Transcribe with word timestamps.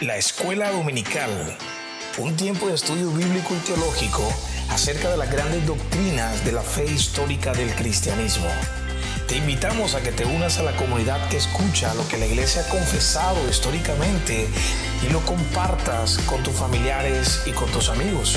La 0.00 0.16
Escuela 0.16 0.70
Dominical, 0.70 1.28
un 2.18 2.36
tiempo 2.36 2.68
de 2.68 2.76
estudio 2.76 3.10
bíblico 3.10 3.52
y 3.52 3.66
teológico 3.66 4.22
acerca 4.70 5.10
de 5.10 5.16
las 5.16 5.28
grandes 5.28 5.66
doctrinas 5.66 6.44
de 6.44 6.52
la 6.52 6.62
fe 6.62 6.84
histórica 6.84 7.52
del 7.52 7.74
cristianismo. 7.74 8.46
Te 9.26 9.38
invitamos 9.38 9.96
a 9.96 10.00
que 10.00 10.12
te 10.12 10.24
unas 10.24 10.58
a 10.58 10.62
la 10.62 10.76
comunidad 10.76 11.28
que 11.30 11.36
escucha 11.36 11.92
lo 11.94 12.06
que 12.06 12.16
la 12.16 12.26
iglesia 12.26 12.62
ha 12.62 12.68
confesado 12.68 13.48
históricamente 13.50 14.46
y 15.04 15.12
lo 15.12 15.18
compartas 15.26 16.18
con 16.26 16.44
tus 16.44 16.54
familiares 16.54 17.42
y 17.44 17.50
con 17.50 17.68
tus 17.72 17.88
amigos. 17.88 18.36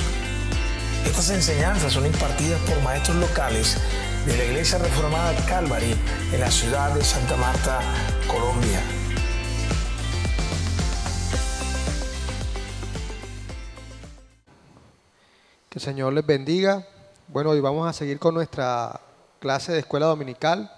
Estas 1.05 1.29
enseñanzas 1.29 1.93
son 1.93 2.07
impartidas 2.07 2.59
por 2.61 2.81
maestros 2.81 3.17
locales 3.17 3.77
de 4.25 4.35
la 4.35 4.45
Iglesia 4.45 4.79
Reformada 4.79 5.35
Calvary 5.45 5.95
en 6.33 6.39
la 6.39 6.49
ciudad 6.49 6.91
de 6.95 7.03
Santa 7.03 7.37
Marta, 7.37 7.81
Colombia. 8.27 8.81
Señor 15.81 16.13
les 16.13 16.23
bendiga. 16.23 16.85
Bueno, 17.27 17.49
hoy 17.49 17.59
vamos 17.59 17.89
a 17.89 17.91
seguir 17.91 18.19
con 18.19 18.35
nuestra 18.35 19.01
clase 19.39 19.71
de 19.71 19.79
escuela 19.79 20.05
dominical. 20.05 20.71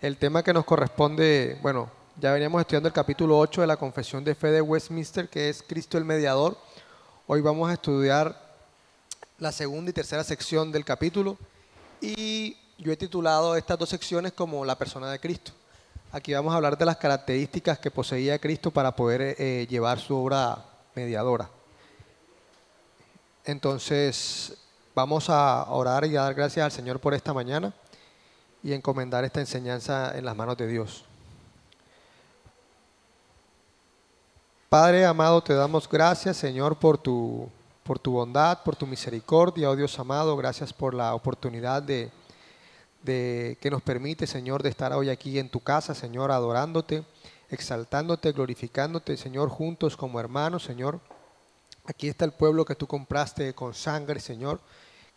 El 0.00 0.16
tema 0.16 0.42
que 0.42 0.54
nos 0.54 0.64
corresponde, 0.64 1.58
bueno, 1.60 1.90
ya 2.18 2.32
veníamos 2.32 2.62
estudiando 2.62 2.88
el 2.88 2.94
capítulo 2.94 3.38
8 3.38 3.60
de 3.60 3.66
la 3.66 3.76
Confesión 3.76 4.24
de 4.24 4.34
Fe 4.34 4.50
de 4.50 4.62
Westminster, 4.62 5.28
que 5.28 5.50
es 5.50 5.62
Cristo 5.62 5.98
el 5.98 6.06
Mediador. 6.06 6.56
Hoy 7.26 7.42
vamos 7.42 7.68
a 7.68 7.74
estudiar 7.74 8.34
la 9.38 9.52
segunda 9.52 9.90
y 9.90 9.92
tercera 9.92 10.24
sección 10.24 10.72
del 10.72 10.86
capítulo 10.86 11.36
y 12.00 12.56
yo 12.78 12.90
he 12.90 12.96
titulado 12.96 13.54
estas 13.54 13.78
dos 13.78 13.90
secciones 13.90 14.32
como 14.32 14.64
la 14.64 14.78
persona 14.78 15.10
de 15.10 15.20
Cristo. 15.20 15.52
Aquí 16.10 16.32
vamos 16.32 16.54
a 16.54 16.56
hablar 16.56 16.78
de 16.78 16.86
las 16.86 16.96
características 16.96 17.78
que 17.80 17.90
poseía 17.90 18.38
Cristo 18.38 18.70
para 18.70 18.96
poder 18.96 19.36
eh, 19.38 19.66
llevar 19.68 20.00
su 20.00 20.16
obra 20.16 20.64
mediadora. 20.94 21.50
Entonces, 23.44 24.56
vamos 24.94 25.28
a 25.28 25.64
orar 25.70 26.04
y 26.04 26.16
a 26.16 26.22
dar 26.22 26.34
gracias 26.34 26.64
al 26.64 26.72
Señor 26.72 27.00
por 27.00 27.14
esta 27.14 27.32
mañana 27.32 27.74
y 28.62 28.72
encomendar 28.72 29.24
esta 29.24 29.40
enseñanza 29.40 30.16
en 30.16 30.24
las 30.24 30.36
manos 30.36 30.56
de 30.56 30.66
Dios. 30.66 31.04
Padre 34.68 35.04
amado, 35.04 35.42
te 35.42 35.54
damos 35.54 35.88
gracias, 35.88 36.36
Señor, 36.36 36.76
por 36.76 36.96
tu, 36.96 37.48
por 37.82 37.98
tu 37.98 38.12
bondad, 38.12 38.62
por 38.62 38.76
tu 38.76 38.86
misericordia, 38.86 39.68
oh 39.68 39.76
Dios 39.76 39.98
amado, 39.98 40.36
gracias 40.36 40.72
por 40.72 40.94
la 40.94 41.14
oportunidad 41.14 41.82
de 41.82 42.10
de, 43.02 43.58
que 43.60 43.70
nos 43.70 43.82
permite, 43.82 44.26
Señor, 44.26 44.62
de 44.62 44.70
estar 44.70 44.92
hoy 44.92 45.10
aquí 45.10 45.38
en 45.38 45.48
tu 45.48 45.60
casa, 45.60 45.94
Señor, 45.94 46.30
adorándote, 46.30 47.04
exaltándote, 47.50 48.32
glorificándote, 48.32 49.16
Señor, 49.16 49.48
juntos 49.48 49.96
como 49.96 50.20
hermanos, 50.20 50.62
Señor. 50.62 51.00
Aquí 51.84 52.08
está 52.08 52.24
el 52.24 52.32
pueblo 52.32 52.64
que 52.64 52.76
tú 52.76 52.86
compraste 52.86 53.54
con 53.54 53.74
sangre, 53.74 54.20
Señor, 54.20 54.60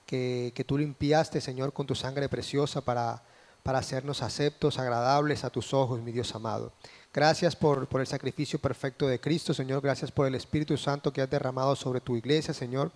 que, 0.05 0.51
que 0.55 0.63
tú 0.63 0.77
limpiaste, 0.77 1.39
Señor, 1.39 1.73
con 1.73 1.85
tu 1.85 1.93
sangre 1.93 2.27
preciosa 2.27 2.81
para, 2.81 3.23
para 3.61 3.79
hacernos 3.79 4.23
aceptos, 4.23 4.79
agradables 4.79 5.43
a 5.43 5.49
tus 5.49 5.73
ojos, 5.73 6.01
mi 6.01 6.11
Dios 6.11 6.33
amado. 6.33 6.73
Gracias 7.13 7.55
por, 7.55 7.87
por, 7.87 8.01
el 8.01 8.07
sacrificio 8.07 8.59
perfecto 8.59 9.07
de 9.07 9.19
Cristo, 9.19 9.53
Señor. 9.53 9.81
Gracias 9.81 10.11
por 10.11 10.27
el 10.27 10.35
Espíritu 10.35 10.75
Santo 10.75 11.13
que 11.13 11.21
has 11.21 11.29
derramado 11.29 11.75
sobre 11.75 12.01
tu 12.01 12.15
iglesia, 12.15 12.53
Señor. 12.53 12.91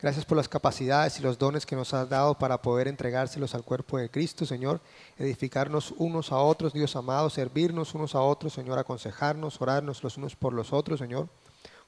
Gracias 0.00 0.24
por 0.24 0.36
las 0.36 0.48
capacidades 0.48 1.20
y 1.20 1.22
los 1.22 1.38
dones 1.38 1.64
que 1.64 1.76
nos 1.76 1.94
has 1.94 2.08
dado 2.08 2.36
para 2.36 2.60
poder 2.60 2.88
entregárselos 2.88 3.54
al 3.54 3.62
cuerpo 3.62 3.98
de 3.98 4.10
Cristo, 4.10 4.44
Señor. 4.44 4.80
Edificarnos 5.16 5.94
unos 5.96 6.32
a 6.32 6.38
otros, 6.38 6.72
Dios 6.72 6.96
amado, 6.96 7.30
servirnos 7.30 7.94
unos 7.94 8.14
a 8.14 8.20
otros, 8.20 8.52
Señor, 8.52 8.78
aconsejarnos, 8.78 9.60
orarnos 9.60 10.02
los 10.02 10.16
unos 10.16 10.34
por 10.34 10.54
los 10.54 10.72
otros, 10.72 10.98
Señor. 10.98 11.28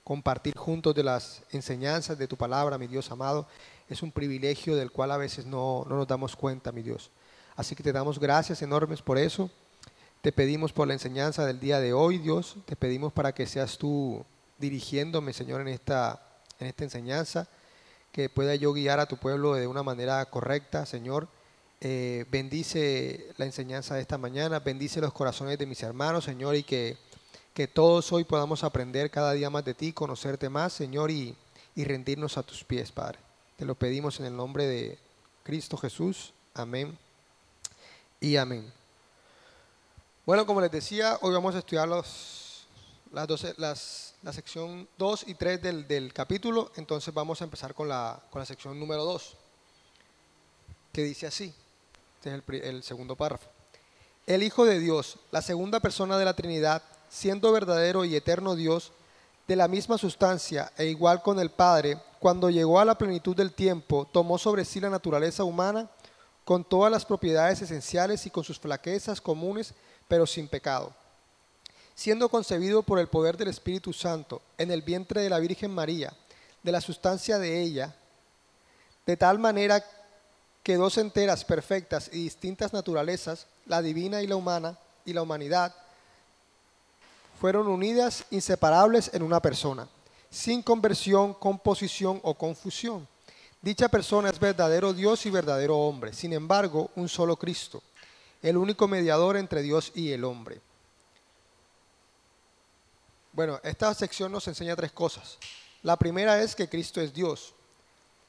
Compartir 0.05 0.57
juntos 0.57 0.95
de 0.95 1.03
las 1.03 1.43
enseñanzas 1.51 2.19
de 2.19 2.29
tu 2.29 2.37
palabra, 2.37 2.79
mi 2.79 2.87
Dios 2.87 3.11
amado, 3.11 3.47
es 3.89 4.03
un 4.03 4.13
privilegio 4.13 4.77
del 4.77 4.91
cual 4.91 5.11
a 5.11 5.17
veces 5.17 5.47
no, 5.47 5.85
no 5.89 5.97
nos 5.97 6.07
damos 6.07 6.37
cuenta, 6.37 6.73
mi 6.73 6.83
Dios. 6.83 7.11
Así 7.57 7.75
que 7.75 7.83
te 7.83 7.93
damos 7.93 8.19
gracias 8.19 8.63
enormes 8.63 9.01
por 9.01 9.19
eso. 9.19 9.51
Te 10.21 10.33
pedimos 10.33 10.73
por 10.73 10.89
la 10.89 10.95
enseñanza 10.95 11.45
del 11.47 11.61
día 11.61 11.81
de 11.81 11.93
hoy, 11.93 12.19
Dios. 12.19 12.57
Te 12.67 12.77
pedimos 12.77 13.13
para 13.13 13.33
que 13.33 13.47
seas 13.47 13.79
tú 13.79 14.25
dirigiéndome, 14.59 15.33
Señor, 15.33 15.61
en 15.61 15.69
esta, 15.69 16.21
en 16.59 16.67
esta 16.67 16.85
enseñanza 16.85 17.49
que 18.13 18.29
pueda 18.29 18.55
yo 18.55 18.73
guiar 18.73 19.01
a 19.01 19.07
tu 19.07 19.17
pueblo 19.17 19.55
de 19.55 19.67
una 19.67 19.83
manera 19.83 20.25
correcta, 20.27 20.87
Señor. 20.87 21.29
Eh, 21.81 22.25
bendice 22.31 23.33
la 23.37 23.45
enseñanza 23.45 23.97
de 23.97 24.01
esta 24.01 24.17
mañana, 24.17 24.61
bendice 24.61 25.01
los 25.01 25.13
corazones 25.13 25.59
de 25.59 25.67
mis 25.67 25.83
hermanos, 25.83 26.25
Señor, 26.25 26.55
y 26.55 26.63
que, 26.63 26.97
que 27.55 27.69
todos 27.69 28.13
hoy 28.13 28.25
podamos 28.25 28.65
aprender 28.65 29.13
cada 29.13 29.33
día 29.33 29.49
más 29.49 29.65
de 29.65 29.75
ti, 29.75 29.93
conocerte 29.93 30.49
más, 30.49 30.73
Señor, 30.73 31.13
y, 31.13 31.37
y 31.77 31.85
rendirnos 31.85 32.37
a 32.37 32.43
tus 32.43 32.65
pies, 32.65 32.91
Padre. 32.91 33.21
Te 33.57 33.65
lo 33.65 33.77
pedimos 33.77 34.19
en 34.19 34.27
el 34.27 34.37
nombre 34.37 34.67
de 34.67 34.99
Cristo 35.45 35.77
Jesús. 35.77 36.33
Amén 36.53 36.99
y 38.21 38.37
amén. 38.37 38.73
Bueno, 40.27 40.47
como 40.47 40.61
les 40.61 40.73
decía, 40.73 41.17
hoy 41.21 41.33
vamos 41.33 41.55
a 41.55 41.59
estudiar 41.59 41.87
los, 41.87 42.67
las, 43.13 43.29
12, 43.29 43.55
las 43.59 44.15
la 44.23 44.33
sección 44.33 44.89
2 44.99 45.29
y 45.29 45.35
3 45.35 45.63
del, 45.63 45.87
del, 45.87 46.13
capítulo, 46.13 46.73
entonces 46.77 47.13
vamos 47.15 47.41
a 47.41 47.45
empezar 47.45 47.75
con 47.75 47.89
la, 47.89 48.21
con 48.31 48.41
la 48.41 48.47
sección 48.47 48.81
número 48.81 49.05
2, 49.05 49.37
que 50.93 51.03
dice 51.03 51.27
así, 51.27 51.55
este 52.17 52.35
es 52.35 52.43
el, 52.49 52.63
el 52.65 52.83
segundo 52.83 53.15
párrafo. 53.15 53.49
El 54.27 54.43
Hijo 54.43 54.65
de 54.65 54.79
Dios, 54.81 55.19
la 55.31 55.43
segunda 55.43 55.79
persona 55.79 56.17
de 56.17 56.25
la 56.25 56.35
Trinidad, 56.35 56.83
siendo 57.15 57.53
verdadero 57.53 58.05
y 58.05 58.17
eterno 58.17 58.57
Dios, 58.57 58.91
de 59.47 59.55
la 59.55 59.69
misma 59.69 59.99
sustancia 59.99 60.73
e 60.77 60.87
igual 60.87 61.23
con 61.23 61.39
el 61.39 61.49
Padre, 61.49 61.97
cuando 62.19 62.51
llegó 62.51 62.81
a 62.81 62.85
la 62.85 62.99
plenitud 62.99 63.37
del 63.37 63.53
tiempo, 63.53 64.09
tomó 64.11 64.37
sobre 64.37 64.65
sí 64.65 64.81
la 64.81 64.91
naturaleza 64.91 65.45
humana 65.45 65.89
con 66.45 66.65
todas 66.65 66.91
las 66.91 67.05
propiedades 67.05 67.63
esenciales 67.63 68.27
y 68.27 68.31
con 68.31 68.43
sus 68.43 68.59
flaquezas 68.59 69.21
comunes, 69.21 69.75
pero 70.09 70.27
sin 70.27 70.49
pecado. 70.49 70.93
Siendo 71.95 72.29
concebido 72.29 72.83
por 72.83 72.99
el 72.99 73.07
poder 73.07 73.37
del 73.37 73.49
Espíritu 73.49 73.93
Santo 73.93 74.43
en 74.59 74.73
el 74.73 74.83
vientre 74.83 75.23
de 75.23 75.31
la 75.31 75.39
Virgen 75.39 75.71
María, 75.71 76.13
de 76.65 76.73
la 76.73 76.81
sustancia 76.81 77.39
de 77.39 77.63
ella, 77.63 77.95
de 79.07 79.17
tal 79.17 79.39
manera 79.39 79.85
que 80.65 80.77
dos 80.77 80.99
enteras, 80.99 81.45
perfectas 81.45 82.11
y 82.13 82.25
distintas 82.25 82.73
naturalezas, 82.73 83.47
la 83.67 83.83
divina 83.83 84.21
y 84.21 84.27
la 84.27 84.35
humana, 84.35 84.79
y 85.05 85.13
la 85.13 85.23
humanidad, 85.23 85.75
fueron 87.41 87.69
unidas 87.69 88.25
inseparables 88.31 89.11
en 89.13 89.23
una 89.23 89.41
persona, 89.41 89.89
sin 90.31 90.63
conversión, 90.63 91.35
composición 91.35 92.21
o 92.23 92.35
confusión. 92.35 93.07
Dicha 93.63 93.89
persona 93.89 94.31
es 94.31 94.39
verdadero 94.39 94.93
Dios 94.93 95.25
y 95.27 95.31
verdadero 95.31 95.79
hombre, 95.79 96.13
sin 96.13 96.33
embargo, 96.33 96.91
un 96.97 97.09
solo 97.09 97.37
Cristo, 97.37 97.83
el 98.43 98.57
único 98.57 98.89
mediador 98.89 99.37
entre 99.37 99.63
Dios 99.63 99.93
y 99.95 100.13
el 100.13 100.25
hombre 100.25 100.61
bueno, 103.35 103.59
esta 103.65 103.93
sección 103.95 104.31
nos 104.31 104.47
enseña 104.47 104.77
tres 104.77 104.93
cosas. 104.93 105.39
La 105.83 105.97
primera 105.97 106.41
es 106.41 106.55
que 106.55 106.69
Cristo 106.69 107.01
es 107.01 107.13
Dios. 107.13 107.53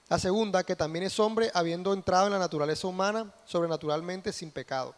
La 0.10 0.18
segunda, 0.18 0.64
que 0.64 0.76
también 0.76 1.06
es 1.06 1.20
hombre, 1.20 1.52
habiendo 1.54 1.94
entrado 1.94 2.26
en 2.26 2.34
la 2.34 2.40
naturaleza 2.40 2.88
humana 2.88 3.32
sobrenaturalmente 3.46 4.34
sin 4.34 4.52
pecado. 4.52 4.96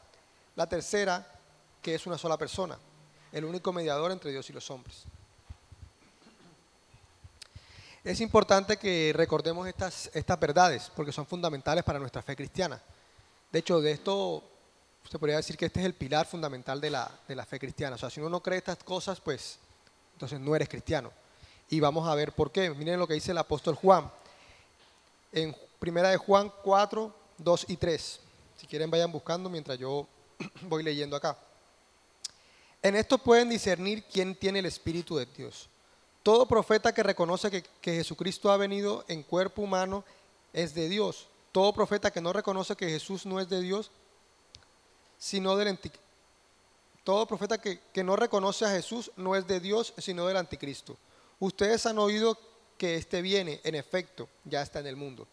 La 0.56 0.68
tercera, 0.68 1.28
que 1.82 1.94
es 1.94 2.08
una 2.08 2.18
sola 2.18 2.38
persona, 2.38 2.80
el 3.32 3.46
único 3.46 3.74
mediador 3.74 4.12
entre 4.12 4.32
Dios 4.32 4.50
y 4.50 4.54
los 4.54 4.70
hombres. 4.72 5.04
Es 8.04 8.22
importante 8.22 8.78
que 8.78 9.12
recordemos 9.14 9.68
estas, 9.68 10.40
verdades, 10.40 10.90
porque 10.96 11.12
son 11.12 11.26
fundamentales 11.26 11.84
para 11.84 12.00
nuestra 12.00 12.22
fe 12.22 12.38
cristiana. 12.38 12.82
De 13.52 13.60
hecho, 13.60 13.82
de 13.82 13.92
esto 13.92 14.44
se 15.10 15.20
podría 15.20 15.38
decir 15.38 15.58
que 15.58 15.66
este 15.66 15.82
es 15.82 15.86
el 15.86 15.94
pilar 15.94 16.26
fundamental 16.26 16.80
de 16.80 16.90
la, 16.90 17.12
de 17.28 17.36
la 17.36 17.46
fe 17.46 17.60
cristiana. 17.60 17.96
O 17.96 18.00
sea, 18.00 18.10
si 18.10 18.22
uno 18.22 18.30
no 18.30 18.42
cree 18.42 18.60
estas 18.60 18.78
cosas, 18.78 19.20
pues 19.20 19.60
entonces 20.14 20.40
no 20.40 20.56
eres 20.56 20.70
cristiano. 20.70 21.12
Y 21.70 21.82
vamos 21.82 22.08
a 22.08 22.16
ver 22.16 22.32
por 22.32 22.50
qué. 22.50 22.70
Miren 22.70 22.98
lo 22.98 23.08
que 23.08 23.14
dice 23.14 23.32
el 23.32 23.38
apóstol 23.40 23.76
Juan. 23.76 24.10
En 25.34 25.54
primera 25.80 26.10
de 26.10 26.18
Juan 26.18 26.52
4, 26.64 27.14
2 27.40 27.66
y 27.68 27.76
3. 27.76 28.20
Si 28.56 28.68
quieren 28.68 28.90
vayan 28.90 29.12
buscando 29.12 29.50
mientras 29.50 29.78
yo 29.78 30.08
voy 30.62 30.82
leyendo 30.82 31.18
acá. 31.18 31.38
En 32.82 32.96
esto 32.96 33.18
pueden 33.18 33.50
discernir 33.50 34.04
quién 34.12 34.36
tiene 34.36 34.60
el 34.60 34.66
Espíritu 34.66 35.18
de 35.18 35.26
Dios. 35.26 35.70
Todo 36.24 36.46
profeta 36.46 36.94
que 36.94 37.04
reconoce 37.04 37.50
que, 37.50 37.94
Jesucristo 37.94 38.52
ha 38.52 38.58
venido 38.58 39.06
en 39.08 39.24
cuerpo 39.24 39.62
humano 39.62 40.04
es 40.54 40.74
de 40.74 40.90
Dios. 40.90 41.28
Todo 41.52 41.74
profeta 41.74 42.12
que 42.12 42.22
no 42.22 42.34
reconoce 42.34 42.76
que 42.76 42.90
Jesús 42.90 43.26
no 43.26 43.40
es 43.40 43.50
de 43.50 43.62
Dios, 43.62 43.92
sino 45.18 45.56
del, 45.56 45.80
todo 47.04 47.26
profeta 47.26 47.60
que, 47.60 47.80
que, 47.94 48.04
no 48.04 48.16
reconoce 48.16 48.66
a 48.66 48.70
Jesús 48.70 49.12
no 49.16 49.36
es 49.36 49.48
de 49.48 49.60
Dios, 49.60 49.94
sino 49.98 50.28
del 50.28 50.38
anticristo. 50.38 50.98
Ustedes 51.40 51.86
han 51.86 51.98
oído 51.98 52.38
que 52.78 52.96
este 52.96 53.22
viene, 53.22 53.60
en 53.64 53.76
efecto, 53.76 54.28
ya 54.44 54.62
está 54.62 54.80
en 54.80 54.88
el 54.88 54.96
mundo. 54.96 55.28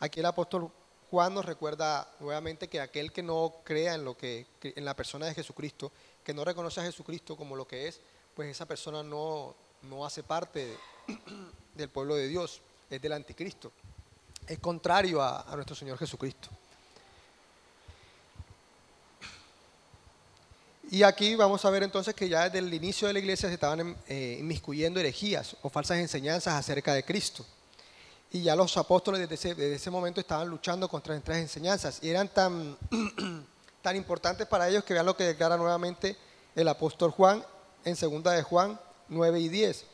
Aquí 0.00 0.20
el 0.20 0.26
apóstol 0.26 0.70
Juan 1.12 1.34
nos 1.34 1.44
recuerda 1.44 2.08
nuevamente 2.20 2.68
que 2.68 2.80
aquel 2.80 3.12
que 3.12 3.22
no 3.22 3.56
crea 3.64 3.94
en, 3.94 4.04
lo 4.06 4.16
que, 4.16 4.46
en 4.62 4.84
la 4.84 4.96
persona 4.96 5.26
de 5.26 5.34
Jesucristo, 5.34 5.92
que 6.24 6.34
no 6.34 6.44
reconoce 6.44 6.80
a 6.80 6.84
Jesucristo 6.84 7.36
como 7.36 7.56
lo 7.56 7.66
que 7.66 7.88
es, 7.88 8.00
pues 8.34 8.48
esa 8.48 8.66
persona 8.66 9.02
no, 9.02 9.54
no 9.82 10.04
hace 10.04 10.22
parte 10.22 10.76
del 11.74 11.88
pueblo 11.88 12.14
de 12.14 12.28
Dios, 12.28 12.60
es 12.88 13.00
del 13.00 13.12
anticristo. 13.12 13.72
Es 14.46 14.58
contrario 14.58 15.22
a, 15.22 15.42
a 15.42 15.54
nuestro 15.54 15.74
Señor 15.74 15.98
Jesucristo. 15.98 16.48
Y 20.92 21.04
aquí 21.04 21.34
vamos 21.36 21.64
a 21.64 21.70
ver 21.70 21.84
entonces 21.84 22.14
que 22.14 22.28
ya 22.28 22.44
desde 22.44 22.58
el 22.58 22.74
inicio 22.74 23.08
de 23.08 23.14
la 23.14 23.18
iglesia 23.18 23.48
se 23.48 23.54
estaban 23.54 23.96
eh, 24.08 24.36
inmiscuyendo 24.40 25.00
herejías 25.00 25.56
o 25.62 25.70
falsas 25.70 25.96
enseñanzas 25.96 26.52
acerca 26.52 26.92
de 26.92 27.02
Cristo. 27.02 27.46
Y 28.30 28.42
ya 28.42 28.54
los 28.54 28.76
apóstoles 28.76 29.18
desde 29.18 29.34
ese, 29.36 29.54
desde 29.54 29.76
ese 29.76 29.90
momento 29.90 30.20
estaban 30.20 30.48
luchando 30.48 30.90
contra 30.90 31.16
estas 31.16 31.38
enseñanzas. 31.38 31.98
Y 32.02 32.10
eran 32.10 32.28
tan, 32.28 32.76
tan 33.82 33.96
importantes 33.96 34.46
para 34.46 34.68
ellos 34.68 34.84
que 34.84 34.94
vean 34.94 35.06
lo 35.06 35.16
que 35.16 35.24
declara 35.24 35.56
nuevamente 35.56 36.16
el 36.54 36.68
apóstol 36.68 37.10
Juan 37.10 37.44
en 37.84 37.96
segunda 37.96 38.32
de 38.32 38.42
Juan 38.42 38.80
9 39.08 39.40
y 39.40 39.48
10. 39.48 39.84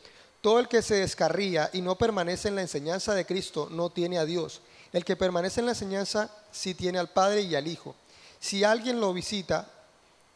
Todo 0.41 0.61
el 0.61 0.69
que 0.69 0.83
se 0.83 0.97
descarría 0.97 1.71
y 1.73 1.81
no 1.81 1.97
permanece 1.97 2.49
en 2.49 2.55
la 2.55 2.63
enseñanza 2.63 3.15
de 3.15 3.27
Cristo 3.27 3.69
no 3.71 3.91
tiene 3.91 4.19
a 4.19 4.25
Dios. 4.25 4.61
El 4.93 5.05
que 5.05 5.17
permanece 5.17 5.61
en 5.61 5.67
la 5.67 5.73
enseñanza 5.73 6.31
sí 6.53 6.75
tiene 6.75 6.99
al 6.99 7.09
Padre 7.09 7.43
y 7.43 7.55
al 7.55 7.67
Hijo. 7.67 7.95
Si 8.39 8.63
alguien 8.63 9.01
lo 9.01 9.13
visita 9.13 9.69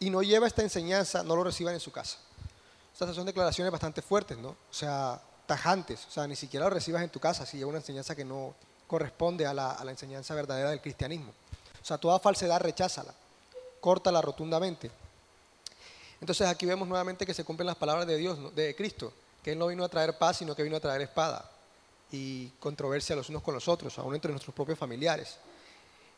y 0.01 0.11
no 0.11 0.23
lleva 0.23 0.47
esta 0.47 0.63
enseñanza, 0.63 1.23
no 1.23 1.37
lo 1.37 1.45
reciban 1.45 1.75
en 1.75 1.81
su 1.81 1.93
casa. 1.93 2.19
Estas 2.93 3.15
son 3.15 3.27
declaraciones 3.27 3.71
bastante 3.71 4.03
fuertes, 4.03 4.37
¿no? 4.39 4.51
O 4.51 4.75
sea, 4.75 5.21
tajantes. 5.47 6.07
O 6.07 6.11
sea, 6.11 6.27
ni 6.27 6.37
siquiera 6.37 6.67
lo 6.67 6.71
recibas 6.71 7.03
en 7.03 7.11
tu 7.11 7.21
casa 7.21 7.47
si 7.47 7.59
lleva 7.59 7.71
una 7.71 7.79
enseñanza 7.79 8.15
que 8.15 8.25
no 8.25 8.55
corresponde 8.87 9.47
a 9.47 9.55
la, 9.55 9.73
a 9.73 9.85
la 9.85 9.93
enseñanza 9.93 10.35
verdadera 10.35 10.71
del 10.71 10.81
cristianismo. 10.81 11.33
O 11.81 11.85
sea, 11.85 11.99
toda 11.99 12.19
falsedad 12.19 12.61
recházala, 12.61 13.15
córtala 13.83 14.23
rotundamente. 14.23 14.93
Entonces 16.21 16.47
aquí 16.47 16.65
vemos 16.65 16.87
nuevamente 16.87 17.27
que 17.27 17.35
se 17.35 17.43
cumplen 17.43 17.67
las 17.67 17.75
palabras 17.75 18.07
de 18.07 18.17
Dios, 18.17 18.55
de 18.55 18.77
Cristo, 18.77 19.13
que 19.43 19.53
Él 19.53 19.59
no 19.59 19.67
vino 19.67 19.83
a 19.83 19.89
traer 19.89 20.17
paz, 20.17 20.39
sino 20.39 20.55
que 20.55 20.63
vino 20.63 20.77
a 20.77 20.81
traer 20.81 21.03
espada 21.03 21.51
y 22.13 22.47
controversia 22.61 23.17
los 23.17 23.29
unos 23.29 23.43
con 23.43 23.55
los 23.55 23.67
otros, 23.67 23.99
aún 23.99 24.15
entre 24.15 24.31
nuestros 24.31 24.55
propios 24.55 24.79
familiares. 24.79 25.37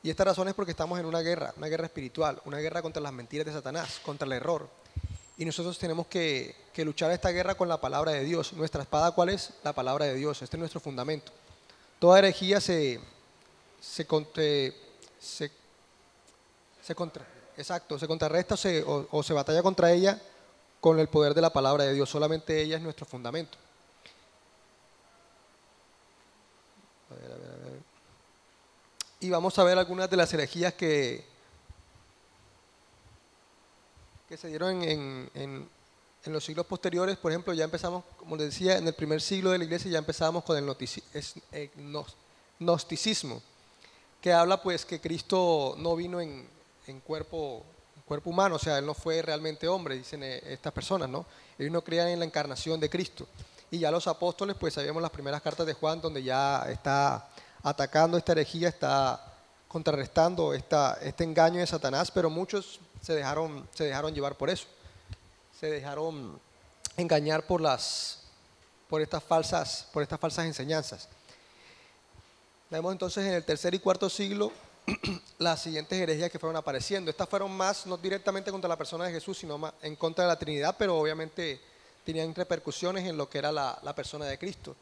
Y 0.02 0.10
esta 0.10 0.24
razón 0.24 0.46
es 0.48 0.54
porque 0.54 0.72
estamos 0.72 1.00
en 1.00 1.06
una 1.06 1.20
guerra, 1.20 1.54
una 1.56 1.68
guerra 1.68 1.86
espiritual, 1.86 2.42
una 2.44 2.58
guerra 2.58 2.82
contra 2.82 3.00
las 3.00 3.14
mentiras 3.14 3.46
de 3.46 3.52
Satanás, 3.52 3.98
contra 4.04 4.26
el 4.26 4.32
error. 4.32 4.68
Y 5.38 5.46
nosotros 5.46 5.78
tenemos 5.78 6.06
que, 6.06 6.54
que 6.74 6.84
luchar 6.84 7.10
esta 7.12 7.30
guerra 7.30 7.54
con 7.54 7.68
la 7.70 7.80
palabra 7.80 8.12
de 8.12 8.24
Dios. 8.24 8.52
Nuestra 8.52 8.82
espada, 8.82 9.12
¿cuál 9.12 9.30
es? 9.30 9.54
La 9.62 9.72
palabra 9.72 10.04
de 10.04 10.14
Dios. 10.14 10.42
Este 10.42 10.56
es 10.56 10.60
nuestro 10.60 10.80
fundamento. 10.80 11.32
Toda 11.98 12.18
herejía 12.18 12.60
se, 12.60 13.00
se, 13.80 14.06
se, 14.06 14.74
se, 15.18 15.50
se 16.82 16.94
contra, 16.94 17.24
exacto, 17.56 17.98
se 17.98 18.06
contrarresta 18.06 18.54
o 18.54 18.56
se, 18.56 18.84
o, 18.86 19.22
se 19.22 19.32
batalla 19.32 19.62
contra 19.62 19.92
ella 19.92 20.20
con 20.80 20.98
el 20.98 21.08
poder 21.08 21.34
de 21.34 21.40
la 21.40 21.50
palabra 21.50 21.84
de 21.84 21.94
Dios. 21.94 22.10
Solamente 22.10 22.60
ella 22.60 22.76
es 22.76 22.82
nuestro 22.82 23.06
fundamento. 23.06 23.56
A 27.10 27.14
ver, 27.14 27.32
a 27.32 27.36
ver, 27.36 27.50
a 27.50 27.70
ver. 27.70 27.80
Y 29.20 29.30
vamos 29.30 29.58
a 29.58 29.64
ver 29.64 29.78
algunas 29.78 30.10
de 30.10 30.16
las 30.16 30.32
herejías 30.34 30.74
que, 30.74 31.24
que 34.28 34.36
se 34.36 34.48
dieron 34.48 34.82
en, 34.82 35.30
en, 35.34 35.68
los 36.26 36.44
siglos 36.44 36.66
posteriores. 36.66 37.16
Por 37.16 37.32
ejemplo, 37.32 37.52
ya 37.52 37.64
empezamos, 37.64 38.04
como 38.18 38.36
les 38.36 38.46
decía, 38.46 38.78
en 38.78 38.86
el 38.86 38.94
primer 38.94 39.20
siglo 39.20 39.50
de 39.50 39.58
la 39.58 39.64
iglesia 39.64 39.90
ya 39.90 39.98
empezamos 39.98 40.44
con 40.44 40.56
el, 40.56 40.76
es, 41.12 41.34
el 41.52 41.70
gnosticismo, 42.58 43.42
que 44.20 44.32
habla 44.32 44.62
pues 44.62 44.84
que 44.84 45.00
Cristo 45.00 45.74
no 45.78 45.94
vino 45.96 46.20
en, 46.20 46.48
en 46.86 47.00
cuerpo 47.00 47.64
cuerpo 48.04 48.30
humano, 48.30 48.56
o 48.56 48.58
sea, 48.58 48.78
él 48.78 48.86
no 48.86 48.94
fue 48.94 49.22
realmente 49.22 49.66
hombre, 49.66 49.96
dicen 49.96 50.22
eh, 50.22 50.42
estas 50.46 50.72
personas, 50.72 51.08
¿no? 51.08 51.24
Ellos 51.58 51.72
no 51.72 51.82
creían 51.82 52.08
en 52.08 52.18
la 52.18 52.24
encarnación 52.24 52.78
de 52.78 52.90
Cristo. 52.90 53.26
Y 53.70 53.78
ya 53.78 53.90
los 53.90 54.06
apóstoles, 54.06 54.56
pues 54.58 54.74
sabíamos 54.74 55.02
las 55.02 55.10
primeras 55.10 55.40
cartas 55.40 55.66
de 55.66 55.72
Juan, 55.72 56.00
donde 56.00 56.22
ya 56.22 56.64
está 56.68 57.28
atacando 57.62 58.18
esta 58.18 58.32
herejía, 58.32 58.68
está 58.68 59.32
contrarrestando 59.68 60.54
esta, 60.54 60.98
este 61.02 61.24
engaño 61.24 61.60
de 61.60 61.66
Satanás, 61.66 62.10
pero 62.10 62.28
muchos 62.30 62.78
se 63.00 63.14
dejaron, 63.14 63.66
se 63.74 63.84
dejaron 63.84 64.14
llevar 64.14 64.36
por 64.36 64.50
eso. 64.50 64.66
Se 65.58 65.70
dejaron 65.70 66.38
engañar 66.96 67.46
por, 67.46 67.60
las, 67.60 68.20
por, 68.88 69.00
estas, 69.00 69.24
falsas, 69.24 69.88
por 69.92 70.02
estas 70.02 70.20
falsas 70.20 70.44
enseñanzas. 70.44 71.08
Vemos 72.70 72.92
entonces 72.92 73.24
en 73.24 73.32
el 73.32 73.44
tercer 73.44 73.74
y 73.74 73.78
cuarto 73.78 74.10
siglo 74.10 74.52
las 75.38 75.62
siguientes 75.62 75.98
herejías 75.98 76.30
que 76.30 76.38
fueron 76.38 76.56
apareciendo. 76.56 77.10
Estas 77.10 77.28
fueron 77.28 77.56
más, 77.56 77.86
no 77.86 77.96
directamente 77.96 78.50
contra 78.50 78.68
la 78.68 78.76
persona 78.76 79.04
de 79.04 79.12
Jesús, 79.12 79.38
sino 79.38 79.58
más 79.58 79.72
en 79.82 79.96
contra 79.96 80.24
de 80.24 80.28
la 80.28 80.38
Trinidad, 80.38 80.76
pero 80.78 80.98
obviamente 80.98 81.60
tenían 82.04 82.34
repercusiones 82.34 83.06
en 83.06 83.16
lo 83.16 83.28
que 83.28 83.38
era 83.38 83.50
la, 83.50 83.78
la 83.82 83.94
persona 83.94 84.26
de 84.26 84.38
Cristo. 84.38 84.76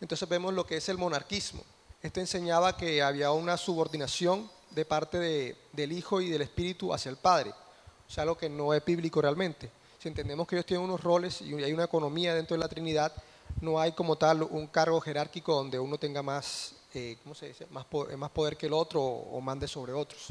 Entonces 0.00 0.28
vemos 0.28 0.52
lo 0.52 0.66
que 0.66 0.76
es 0.76 0.88
el 0.88 0.98
monarquismo. 0.98 1.62
Esto 2.02 2.18
enseñaba 2.18 2.76
que 2.76 3.00
había 3.00 3.30
una 3.30 3.56
subordinación 3.56 4.50
de 4.70 4.84
parte 4.84 5.18
de, 5.18 5.56
del 5.72 5.92
Hijo 5.92 6.20
y 6.20 6.30
del 6.30 6.42
Espíritu 6.42 6.92
hacia 6.92 7.10
el 7.10 7.16
Padre, 7.16 7.50
o 7.50 8.10
sea, 8.10 8.24
lo 8.24 8.36
que 8.36 8.48
no 8.48 8.74
es 8.74 8.84
bíblico 8.84 9.22
realmente. 9.22 9.70
Si 9.98 10.08
entendemos 10.08 10.46
que 10.46 10.56
ellos 10.56 10.66
tienen 10.66 10.84
unos 10.84 11.02
roles 11.02 11.40
y 11.42 11.54
hay 11.62 11.72
una 11.72 11.84
economía 11.84 12.34
dentro 12.34 12.56
de 12.56 12.60
la 12.60 12.68
Trinidad, 12.68 13.12
no 13.60 13.78
hay 13.78 13.92
como 13.92 14.16
tal 14.16 14.42
un 14.42 14.66
cargo 14.66 15.00
jerárquico 15.00 15.54
donde 15.54 15.78
uno 15.78 15.98
tenga 15.98 16.22
más, 16.22 16.74
eh, 16.94 17.18
¿cómo 17.22 17.34
se 17.34 17.48
dice? 17.48 17.66
Más 17.70 17.84
poder, 17.84 18.16
más 18.16 18.30
poder 18.30 18.56
que 18.56 18.66
el 18.66 18.72
otro 18.72 19.02
o, 19.02 19.36
o 19.36 19.40
mande 19.40 19.68
sobre 19.68 19.92
otros, 19.92 20.28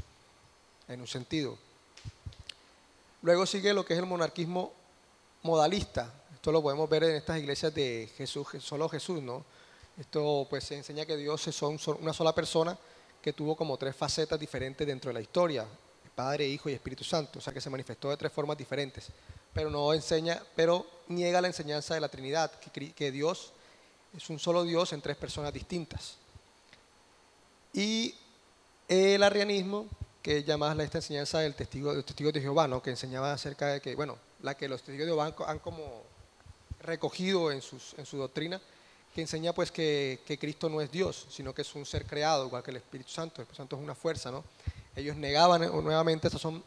en 0.87 1.01
un 1.01 1.07
sentido. 1.07 1.57
Luego 3.21 3.45
sigue 3.45 3.73
lo 3.73 3.85
que 3.85 3.93
es 3.93 3.99
el 3.99 4.05
monarquismo 4.05 4.73
modalista. 5.43 6.11
Esto 6.33 6.51
lo 6.51 6.61
podemos 6.61 6.89
ver 6.89 7.03
en 7.03 7.15
estas 7.15 7.39
iglesias 7.39 7.73
de 7.73 8.09
Jesús, 8.17 8.47
solo 8.59 8.89
Jesús, 8.89 9.21
¿no? 9.21 9.45
Esto 9.97 10.47
pues 10.49 10.63
se 10.63 10.77
enseña 10.77 11.05
que 11.05 11.17
Dios 11.17 11.47
es 11.47 11.61
una 11.61 12.13
sola 12.13 12.33
persona 12.33 12.77
que 13.21 13.33
tuvo 13.33 13.55
como 13.55 13.77
tres 13.77 13.95
facetas 13.95 14.39
diferentes 14.39 14.87
dentro 14.87 15.09
de 15.09 15.13
la 15.13 15.21
historia, 15.21 15.67
Padre, 16.15 16.47
Hijo 16.47 16.69
y 16.69 16.73
Espíritu 16.73 17.03
Santo, 17.03 17.39
o 17.39 17.41
sea 17.41 17.53
que 17.53 17.61
se 17.61 17.69
manifestó 17.69 18.09
de 18.09 18.17
tres 18.17 18.31
formas 18.31 18.57
diferentes, 18.57 19.09
pero 19.53 19.69
no 19.69 19.93
enseña, 19.93 20.41
pero 20.55 20.85
niega 21.07 21.41
la 21.41 21.47
enseñanza 21.47 21.93
de 21.93 22.01
la 22.01 22.09
Trinidad, 22.09 22.51
que, 22.59 22.93
que 22.93 23.11
Dios 23.11 23.53
es 24.15 24.29
un 24.29 24.39
solo 24.39 24.63
Dios 24.63 24.91
en 24.93 25.01
tres 25.01 25.17
personas 25.17 25.53
distintas. 25.53 26.17
Y 27.73 28.15
el 28.87 29.23
arrianismo, 29.23 29.87
que 30.21 30.43
llama 30.43 30.75
esta 30.83 30.99
enseñanza 30.99 31.39
del 31.39 31.55
testigo, 31.55 31.93
del 31.93 32.03
testigo 32.03 32.31
de 32.31 32.41
Jehová, 32.41 32.67
¿no? 32.67 32.81
que 32.81 32.91
enseñaba 32.91 33.33
acerca 33.33 33.67
de 33.67 33.81
que, 33.81 33.95
bueno, 33.95 34.17
la 34.41 34.55
que 34.55 34.67
los 34.67 34.81
testigos 34.81 35.05
de 35.05 35.13
Jehová 35.13 35.33
han, 35.47 35.59
como 35.59 36.03
recogido 36.81 37.51
en, 37.51 37.61
sus, 37.61 37.95
en 37.97 38.05
su 38.05 38.17
doctrina, 38.17 38.61
que 39.13 39.21
enseña 39.21 39.53
pues 39.53 39.71
que, 39.71 40.19
que, 40.25 40.37
Cristo 40.37 40.69
no 40.69 40.81
es 40.81 40.91
Dios, 40.91 41.27
sino 41.29 41.53
que 41.53 41.63
es 41.63 41.75
un 41.75 41.85
ser 41.85 42.05
creado, 42.05 42.47
igual 42.47 42.63
que 42.63 42.71
el 42.71 42.77
Espíritu 42.77 43.09
Santo. 43.09 43.35
El 43.37 43.43
Espíritu 43.43 43.57
Santo 43.57 43.75
es 43.75 43.81
una 43.81 43.95
fuerza, 43.95 44.31
¿no? 44.31 44.43
Ellos 44.95 45.15
negaban 45.15 45.61
nuevamente, 45.83 46.27
estas 46.27 46.41
son 46.41 46.63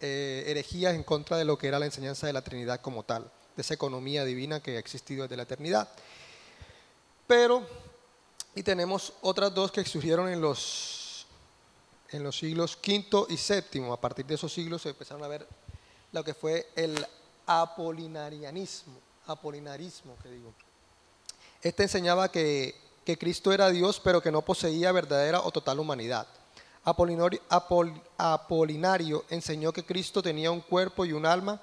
eh, 0.00 0.44
herejías 0.46 0.94
en 0.94 1.02
contra 1.02 1.36
de 1.36 1.44
lo 1.44 1.56
que 1.56 1.68
era 1.68 1.78
la 1.78 1.86
enseñanza 1.86 2.26
de 2.26 2.32
la 2.32 2.42
Trinidad 2.42 2.80
como 2.80 3.04
tal, 3.04 3.30
de 3.56 3.62
esa 3.62 3.74
economía 3.74 4.24
divina 4.24 4.60
que 4.60 4.76
ha 4.76 4.78
existido 4.78 5.22
desde 5.22 5.36
la 5.36 5.44
eternidad. 5.44 5.88
Pero, 7.26 7.66
y 8.54 8.62
tenemos 8.62 9.12
otras 9.22 9.54
dos 9.54 9.72
que 9.72 9.84
surgieron 9.84 10.28
en 10.28 10.40
los, 10.40 11.26
en 12.10 12.22
los 12.22 12.38
siglos 12.38 12.76
V 12.76 13.26
y 13.28 13.36
VII. 13.36 13.90
A 13.92 14.00
partir 14.00 14.26
de 14.26 14.34
esos 14.34 14.52
siglos 14.52 14.82
se 14.82 14.90
empezaron 14.90 15.22
a 15.24 15.28
ver 15.28 15.46
lo 16.12 16.22
que 16.22 16.34
fue 16.34 16.68
el 16.76 17.04
apolinarianismo, 17.46 18.94
apolinarismo, 19.26 20.16
que 20.22 20.30
digo 20.30 20.54
este 21.64 21.82
enseñaba 21.82 22.30
que, 22.30 22.74
que, 23.06 23.16
Cristo 23.16 23.50
era 23.50 23.70
Dios, 23.70 23.98
pero 23.98 24.20
que 24.20 24.30
no 24.30 24.42
poseía 24.42 24.92
verdadera 24.92 25.40
o 25.40 25.50
total 25.50 25.80
humanidad. 25.80 26.26
Apolinario, 26.84 27.40
Apol, 27.48 27.90
Apolinario 28.18 29.24
enseñó 29.30 29.72
que 29.72 29.82
Cristo 29.82 30.22
tenía 30.22 30.50
un 30.50 30.60
cuerpo 30.60 31.06
y 31.06 31.14
un 31.14 31.24
alma, 31.24 31.62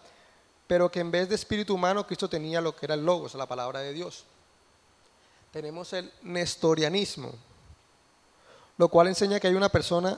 pero 0.65 0.89
que 0.89 1.01
en 1.01 1.11
vez 1.11 1.29
de 1.29 1.35
espíritu 1.35 1.75
humano, 1.75 2.07
Cristo 2.07 2.27
tenía 2.27 2.61
lo 2.61 2.75
que 2.75 2.87
era 2.87 2.95
el 2.95 3.05
logos, 3.05 3.35
la 3.35 3.45
palabra 3.45 3.81
de 3.81 3.93
Dios. 3.93 4.25
Tenemos 5.51 5.91
el 5.91 6.09
nestorianismo, 6.21 7.33
lo 8.77 8.87
cual 8.87 9.07
enseña 9.07 9.37
que 9.37 9.47
hay 9.47 9.53
una 9.53 9.67
persona, 9.67 10.17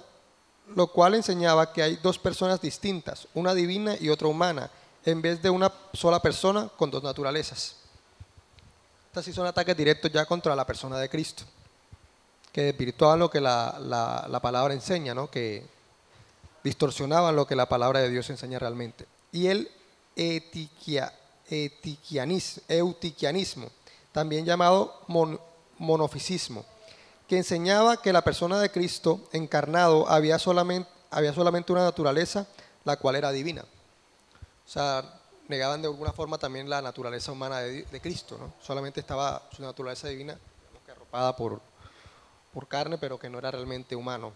lo 0.75 0.87
cual 0.87 1.15
enseñaba 1.15 1.73
que 1.73 1.81
hay 1.81 1.95
dos 1.95 2.19
personas 2.19 2.61
distintas, 2.61 3.27
una 3.33 3.55
divina 3.55 3.95
y 3.99 4.09
otra 4.09 4.27
humana, 4.27 4.69
en 5.03 5.23
vez 5.23 5.41
de 5.41 5.49
una 5.49 5.71
sola 5.93 6.21
persona 6.21 6.69
con 6.77 6.91
dos 6.91 7.01
naturalezas. 7.01 7.77
Estas 9.07 9.25
sí 9.25 9.33
son 9.33 9.47
ataques 9.47 9.75
directos 9.75 10.11
ya 10.11 10.25
contra 10.25 10.55
la 10.55 10.67
persona 10.67 10.99
de 10.99 11.09
Cristo, 11.09 11.43
que 12.51 12.65
desvirtuaban 12.65 13.17
lo 13.17 13.31
que 13.31 13.41
la, 13.41 13.77
la, 13.79 14.27
la 14.29 14.39
palabra 14.39 14.75
enseña, 14.75 15.15
¿no? 15.15 15.31
que 15.31 15.65
distorsionaban 16.63 17.35
lo 17.35 17.47
que 17.47 17.55
la 17.55 17.67
palabra 17.67 18.01
de 18.01 18.09
Dios 18.09 18.29
enseña 18.29 18.59
realmente. 18.59 19.07
Y 19.31 19.47
el 19.47 19.69
etiquia, 20.15 21.11
etiquianismo, 21.49 22.63
eutiquianismo, 22.67 23.71
también 24.13 24.45
llamado 24.45 24.97
mon, 25.07 25.39
monofisismo, 25.77 26.63
que 27.27 27.37
enseñaba 27.37 28.01
que 28.01 28.13
la 28.13 28.21
persona 28.21 28.59
de 28.59 28.71
Cristo 28.71 29.19
encarnado 29.33 30.07
había 30.07 30.39
solamente, 30.39 30.89
había 31.11 31.33
solamente 31.33 31.73
una 31.73 31.83
naturaleza, 31.83 32.47
la 32.85 32.95
cual 32.97 33.15
era 33.17 33.31
divina. 33.31 33.63
O 34.65 34.69
sea, 34.69 35.03
negaban 35.49 35.81
de 35.81 35.87
alguna 35.89 36.13
forma 36.13 36.37
también 36.37 36.69
la 36.69 36.81
naturaleza 36.81 37.31
humana 37.31 37.59
de, 37.59 37.83
de 37.83 38.01
Cristo, 38.01 38.37
¿no? 38.39 38.53
Solamente 38.61 38.99
estaba 39.01 39.41
su 39.55 39.61
naturaleza 39.61 40.07
divina 40.07 40.37
que 40.85 40.91
arropada 40.91 41.35
por, 41.35 41.59
por 42.53 42.67
carne, 42.67 42.97
pero 42.97 43.19
que 43.19 43.29
no 43.29 43.39
era 43.39 43.51
realmente 43.51 43.95
humano. 43.95 44.31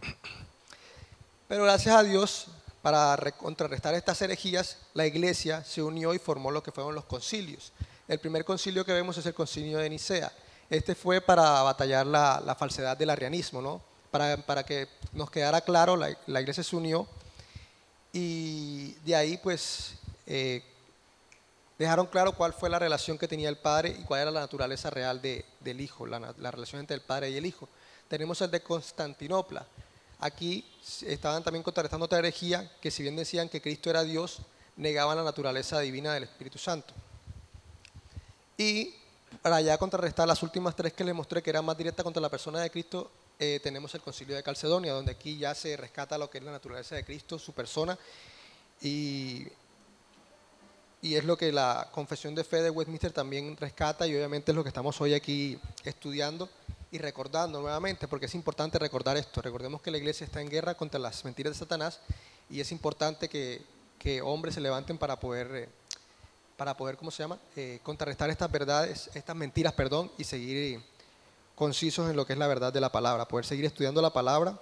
Pero 1.48 1.64
gracias 1.64 1.94
a 1.94 2.02
Dios, 2.02 2.46
para 2.80 3.14
re- 3.16 3.32
contrarrestar 3.32 3.94
estas 3.94 4.20
herejías, 4.22 4.78
la 4.94 5.06
iglesia 5.06 5.62
se 5.64 5.82
unió 5.82 6.14
y 6.14 6.18
formó 6.18 6.50
lo 6.50 6.62
que 6.62 6.72
fueron 6.72 6.94
los 6.94 7.04
concilios. 7.04 7.72
El 8.12 8.18
primer 8.18 8.44
concilio 8.44 8.84
que 8.84 8.92
vemos 8.92 9.16
es 9.16 9.24
el 9.24 9.32
concilio 9.32 9.78
de 9.78 9.88
Nicea. 9.88 10.30
Este 10.68 10.94
fue 10.94 11.22
para 11.22 11.62
batallar 11.62 12.06
la, 12.06 12.54
falsedad 12.58 12.94
del 12.94 13.08
arrianismo, 13.08 13.62
¿no? 13.62 13.80
Para, 14.10 14.36
para 14.36 14.64
que 14.64 14.86
nos 15.14 15.30
quedara 15.30 15.62
claro, 15.62 15.96
la, 15.96 16.14
la 16.26 16.40
iglesia 16.42 16.62
se 16.62 16.76
unió 16.76 17.08
y 18.12 18.92
de 19.06 19.16
ahí 19.16 19.38
pues 19.38 19.94
eh, 20.26 20.62
dejaron 21.78 22.04
claro 22.06 22.32
cuál 22.32 22.52
fue 22.52 22.68
la 22.68 22.78
relación 22.78 23.16
que 23.16 23.26
tenía 23.26 23.48
el 23.48 23.56
Padre 23.56 23.96
y 23.98 24.02
cuál 24.04 24.20
era 24.20 24.30
la 24.30 24.40
naturaleza 24.40 24.90
real 24.90 25.22
de- 25.22 25.46
del 25.60 25.80
Hijo, 25.80 26.06
la, 26.06 26.34
la 26.36 26.50
relación 26.50 26.80
entre 26.80 26.94
el 26.94 27.00
Padre 27.00 27.30
y 27.30 27.36
el 27.38 27.46
Hijo. 27.46 27.66
Tenemos 28.08 28.42
el 28.42 28.50
de 28.50 28.60
Constantinopla. 28.62 29.66
Aquí 30.20 30.66
estaban 31.06 31.42
también 31.42 31.62
contrarrestando 31.62 32.04
otra 32.04 32.18
herejía 32.18 32.70
que 32.82 32.90
si 32.90 33.02
bien 33.02 33.16
decían 33.16 33.48
que 33.48 33.62
Cristo 33.62 33.88
era 33.88 34.04
Dios, 34.04 34.40
negaban 34.76 35.16
la 35.16 35.24
naturaleza 35.24 35.80
divina 35.80 36.12
del 36.12 36.24
Espíritu 36.24 36.58
Santo. 36.58 36.92
Y 38.62 38.94
para 39.42 39.60
ya 39.60 39.76
contrarrestar 39.76 40.28
las 40.28 40.40
últimas 40.40 40.76
tres 40.76 40.92
que 40.92 41.02
les 41.02 41.14
mostré 41.14 41.42
que 41.42 41.50
eran 41.50 41.64
más 41.64 41.76
directas 41.76 42.04
contra 42.04 42.22
la 42.22 42.28
persona 42.28 42.60
de 42.60 42.70
Cristo, 42.70 43.10
eh, 43.40 43.58
tenemos 43.60 43.92
el 43.96 44.02
concilio 44.02 44.36
de 44.36 44.42
Calcedonia, 44.44 44.92
donde 44.92 45.10
aquí 45.10 45.36
ya 45.36 45.52
se 45.52 45.76
rescata 45.76 46.16
lo 46.16 46.30
que 46.30 46.38
es 46.38 46.44
la 46.44 46.52
naturaleza 46.52 46.94
de 46.94 47.04
Cristo, 47.04 47.40
su 47.40 47.52
persona, 47.52 47.98
y, 48.80 49.48
es 51.02 51.24
lo 51.24 51.36
que 51.36 51.50
la 51.50 51.88
confesión 51.90 52.36
de 52.36 52.44
fe 52.44 52.62
de 52.62 52.70
Westminster 52.70 53.10
también 53.10 53.56
rescata, 53.56 54.06
y 54.06 54.14
obviamente 54.14 54.52
es 54.52 54.56
lo 54.56 54.62
que 54.62 54.68
estamos 54.68 55.00
hoy 55.00 55.14
aquí 55.14 55.58
estudiando 55.82 56.48
y 56.92 56.98
recordando 56.98 57.60
nuevamente, 57.60 58.06
porque 58.06 58.26
es 58.26 58.34
importante 58.36 58.78
recordar 58.78 59.16
esto. 59.16 59.42
Recordemos 59.42 59.82
que 59.82 59.90
la 59.90 59.98
iglesia 59.98 60.24
está 60.24 60.40
en 60.40 60.48
guerra 60.48 60.76
contra 60.76 61.00
las 61.00 61.24
mentiras 61.24 61.54
de 61.54 61.58
Satanás, 61.58 61.98
y 62.48 62.60
es 62.60 62.70
importante 62.70 63.28
que, 63.28 63.60
que 63.98 64.22
hombres 64.22 64.54
se 64.54 64.60
levanten 64.60 64.98
para 64.98 65.18
poder... 65.18 65.48
eh, 65.56 65.81
para 66.62 66.76
poder, 66.76 66.96
¿cómo 66.96 67.10
se 67.10 67.24
llama?, 67.24 67.38
Eh, 67.56 67.80
contrarrestar 67.82 68.30
estas 68.30 68.48
verdades, 68.48 69.10
estas 69.14 69.34
mentiras, 69.34 69.72
perdón, 69.72 70.12
y 70.16 70.22
seguir 70.22 70.80
concisos 71.56 72.08
en 72.08 72.14
lo 72.14 72.24
que 72.24 72.34
es 72.34 72.38
la 72.38 72.46
verdad 72.46 72.72
de 72.72 72.80
la 72.80 72.92
palabra, 72.92 73.26
poder 73.26 73.44
seguir 73.44 73.64
estudiando 73.64 74.00
la 74.00 74.12
palabra. 74.12 74.56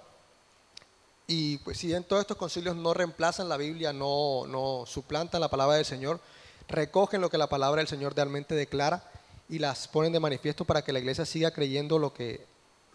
Y 1.27 1.59
pues 1.59 1.77
si 1.77 1.85
bien 1.85 2.03
todos 2.03 2.21
estos 2.21 2.37
concilios 2.37 2.75
no 2.75 2.95
reemplazan 2.95 3.47
la 3.47 3.55
Biblia, 3.55 3.93
no, 3.93 4.47
no 4.47 4.83
suplantan 4.87 5.41
la 5.41 5.49
palabra 5.49 5.75
del 5.75 5.85
Señor, 5.85 6.19
recogen 6.67 7.21
lo 7.21 7.29
que 7.29 7.37
la 7.37 7.45
palabra 7.45 7.81
del 7.81 7.87
Señor 7.87 8.15
realmente 8.15 8.55
declara 8.55 9.03
y 9.47 9.59
las 9.59 9.87
ponen 9.87 10.11
de 10.11 10.19
manifiesto 10.19 10.65
para 10.65 10.81
que 10.81 10.93
la 10.93 10.97
iglesia 10.97 11.23
siga 11.23 11.51
creyendo 11.51 11.99
lo 11.99 12.15
que, 12.15 12.43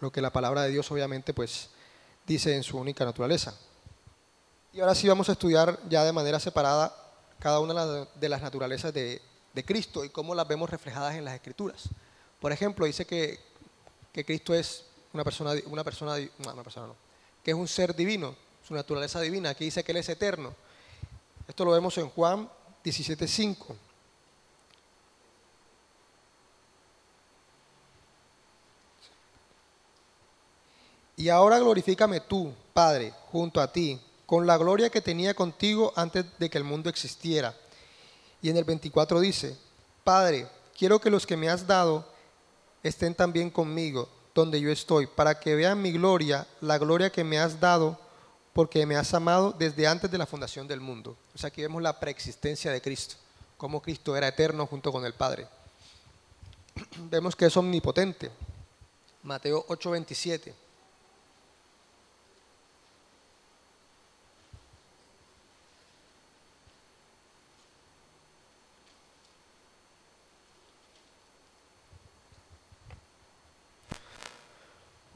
lo 0.00 0.10
que 0.10 0.20
la 0.20 0.32
palabra 0.32 0.62
de 0.62 0.70
Dios 0.70 0.90
obviamente 0.90 1.32
pues 1.32 1.68
dice 2.26 2.56
en 2.56 2.64
su 2.64 2.76
única 2.76 3.04
naturaleza. 3.04 3.54
Y 4.72 4.80
ahora 4.80 4.96
sí 4.96 5.06
vamos 5.06 5.28
a 5.28 5.32
estudiar 5.32 5.78
ya 5.88 6.02
de 6.02 6.12
manera 6.12 6.40
separada 6.40 7.05
cada 7.38 7.60
una 7.60 7.86
de 7.86 8.28
las- 8.28 8.42
naturalezas 8.42 8.92
de, 8.92 9.20
Cristo 9.64 10.04
y 10.04 10.10
cómo 10.10 10.34
las 10.34 10.46
vemos 10.46 10.68
reflejadas 10.68 11.14
en 11.14 11.24
las 11.24 11.34
Escrituras. 11.34 11.88
Por 12.40 12.52
ejemplo, 12.52 12.84
dice 12.84 13.06
que, 13.06 13.40
que 14.12 14.22
Cristo 14.22 14.52
es 14.54 14.84
una 15.14 15.24
persona, 15.24 15.52
una 15.66 15.82
persona, 15.82 16.18
no, 16.18 16.52
una 16.52 16.62
persona 16.62 16.88
no, 16.88 16.96
que 17.42 17.52
es 17.52 17.56
un 17.56 17.66
ser 17.66 17.96
divino, 17.96 18.36
su 18.66 18.74
naturaleza 18.74 19.18
divina. 19.20 19.50
Aquí 19.50 19.64
dice 19.64 19.82
que 19.82 19.92
Él 19.92 19.98
es 19.98 20.08
eterno. 20.10 20.54
Esto 21.48 21.64
lo 21.64 21.70
vemos 21.70 21.96
en 21.96 22.10
Juan 22.10 22.50
17.5. 22.84 23.74
Y 31.16 31.30
ahora 31.30 31.58
glorifícame 31.58 32.20
tú, 32.20 32.52
Padre, 32.74 33.12
junto 33.32 33.60
a 33.60 33.72
ti, 33.72 33.98
con 34.26 34.46
la 34.46 34.58
gloria 34.58 34.90
que 34.90 35.00
tenía 35.00 35.34
contigo 35.34 35.92
antes 35.96 36.26
de 36.38 36.50
que 36.50 36.58
el 36.58 36.64
mundo 36.64 36.90
existiera. 36.90 37.54
Y 38.42 38.50
en 38.50 38.56
el 38.56 38.64
24 38.64 39.20
dice, 39.20 39.56
Padre, 40.04 40.48
quiero 40.76 41.00
que 41.00 41.10
los 41.10 41.26
que 41.26 41.36
me 41.36 41.48
has 41.48 41.66
dado 41.66 42.04
estén 42.82 43.14
también 43.14 43.50
conmigo, 43.50 44.08
donde 44.34 44.60
yo 44.60 44.70
estoy, 44.70 45.06
para 45.06 45.38
que 45.40 45.54
vean 45.54 45.80
mi 45.80 45.92
gloria, 45.92 46.46
la 46.60 46.78
gloria 46.78 47.10
que 47.10 47.24
me 47.24 47.38
has 47.38 47.58
dado, 47.58 47.98
porque 48.52 48.84
me 48.86 48.96
has 48.96 49.14
amado 49.14 49.54
desde 49.58 49.86
antes 49.86 50.10
de 50.10 50.18
la 50.18 50.26
fundación 50.26 50.66
del 50.68 50.80
mundo. 50.80 51.16
O 51.34 51.38
sea, 51.38 51.48
aquí 51.48 51.62
vemos 51.62 51.82
la 51.82 51.98
preexistencia 51.98 52.72
de 52.72 52.80
Cristo, 52.80 53.16
cómo 53.56 53.80
Cristo 53.80 54.16
era 54.16 54.28
eterno 54.28 54.66
junto 54.66 54.92
con 54.92 55.04
el 55.04 55.14
Padre. 55.14 55.46
Vemos 57.10 57.34
que 57.34 57.46
es 57.46 57.56
omnipotente. 57.56 58.30
Mateo 59.22 59.66
8:27. 59.66 60.65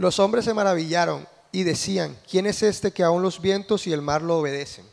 Los 0.00 0.19
hombres 0.19 0.47
se 0.47 0.54
maravillaron 0.54 1.28
y 1.52 1.62
decían, 1.62 2.16
¿quién 2.26 2.47
es 2.47 2.62
este 2.62 2.90
que 2.90 3.02
aún 3.02 3.21
los 3.21 3.38
vientos 3.38 3.87
y 3.87 3.92
el 3.92 4.00
mar 4.00 4.23
lo 4.23 4.38
obedecen? 4.38 4.87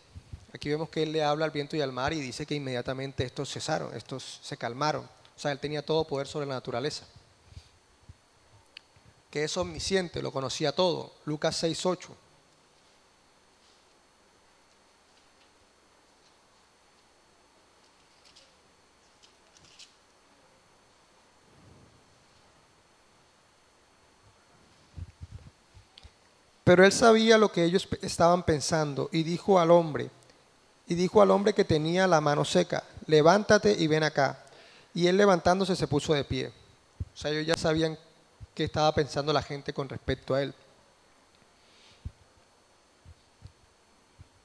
Aquí 0.54 0.68
vemos 0.68 0.90
que 0.90 1.04
él 1.04 1.14
le 1.14 1.24
habla 1.24 1.46
al 1.46 1.52
viento 1.52 1.78
y 1.78 1.82
al 1.82 1.94
mar 1.94 2.12
y 2.12 2.20
dice 2.20 2.46
que 2.46 2.56
inmediatamente 2.56 3.24
estos 3.24 3.50
cesaron, 3.50 3.96
estos 3.96 4.42
se 4.44 4.58
calmaron. 4.58 5.04
O 5.04 5.40
sea, 5.40 5.54
él 5.54 5.60
tenía 5.60 5.82
todo 5.82 6.04
poder 6.04 6.28
sobre 6.28 6.46
la 6.46 6.56
naturaleza. 6.56 7.06
Que 9.32 9.46
es 9.46 9.56
omnisciente, 9.56 10.22
lo 10.22 10.34
conocía 10.34 10.74
todo. 10.74 11.14
Lucas 11.24 11.64
6.8. 11.64 12.10
Pero 26.68 26.84
él 26.84 26.92
sabía 26.92 27.38
lo 27.38 27.50
que 27.50 27.64
ellos 27.64 27.88
estaban 28.02 28.44
pensando 28.44 29.08
y 29.14 29.24
dijo 29.24 29.58
al 29.58 29.72
hombre, 29.72 30.10
y 30.86 30.96
dijo 30.96 31.22
al 31.22 31.32
hombre 31.32 31.54
que 31.54 31.64
tenía 31.64 32.08
la 32.08 32.20
mano 32.20 32.44
seca, 32.44 32.84
levántate 33.06 33.72
y 33.72 33.88
ven 33.88 34.04
acá. 34.04 34.44
Y 34.94 35.08
él 35.08 35.16
levantándose 35.16 35.78
se 35.78 35.88
puso 35.88 36.14
de 36.14 36.26
pie. 36.26 36.48
O 36.50 37.18
sea, 37.18 37.32
ellos 37.32 37.48
ya 37.48 37.56
sabían 37.56 37.98
qué 38.54 38.66
estaba 38.66 38.94
pensando 38.94 39.32
la 39.32 39.42
gente 39.42 39.72
con 39.72 39.88
respecto 39.88 40.36
a 40.36 40.44
él. 40.44 40.54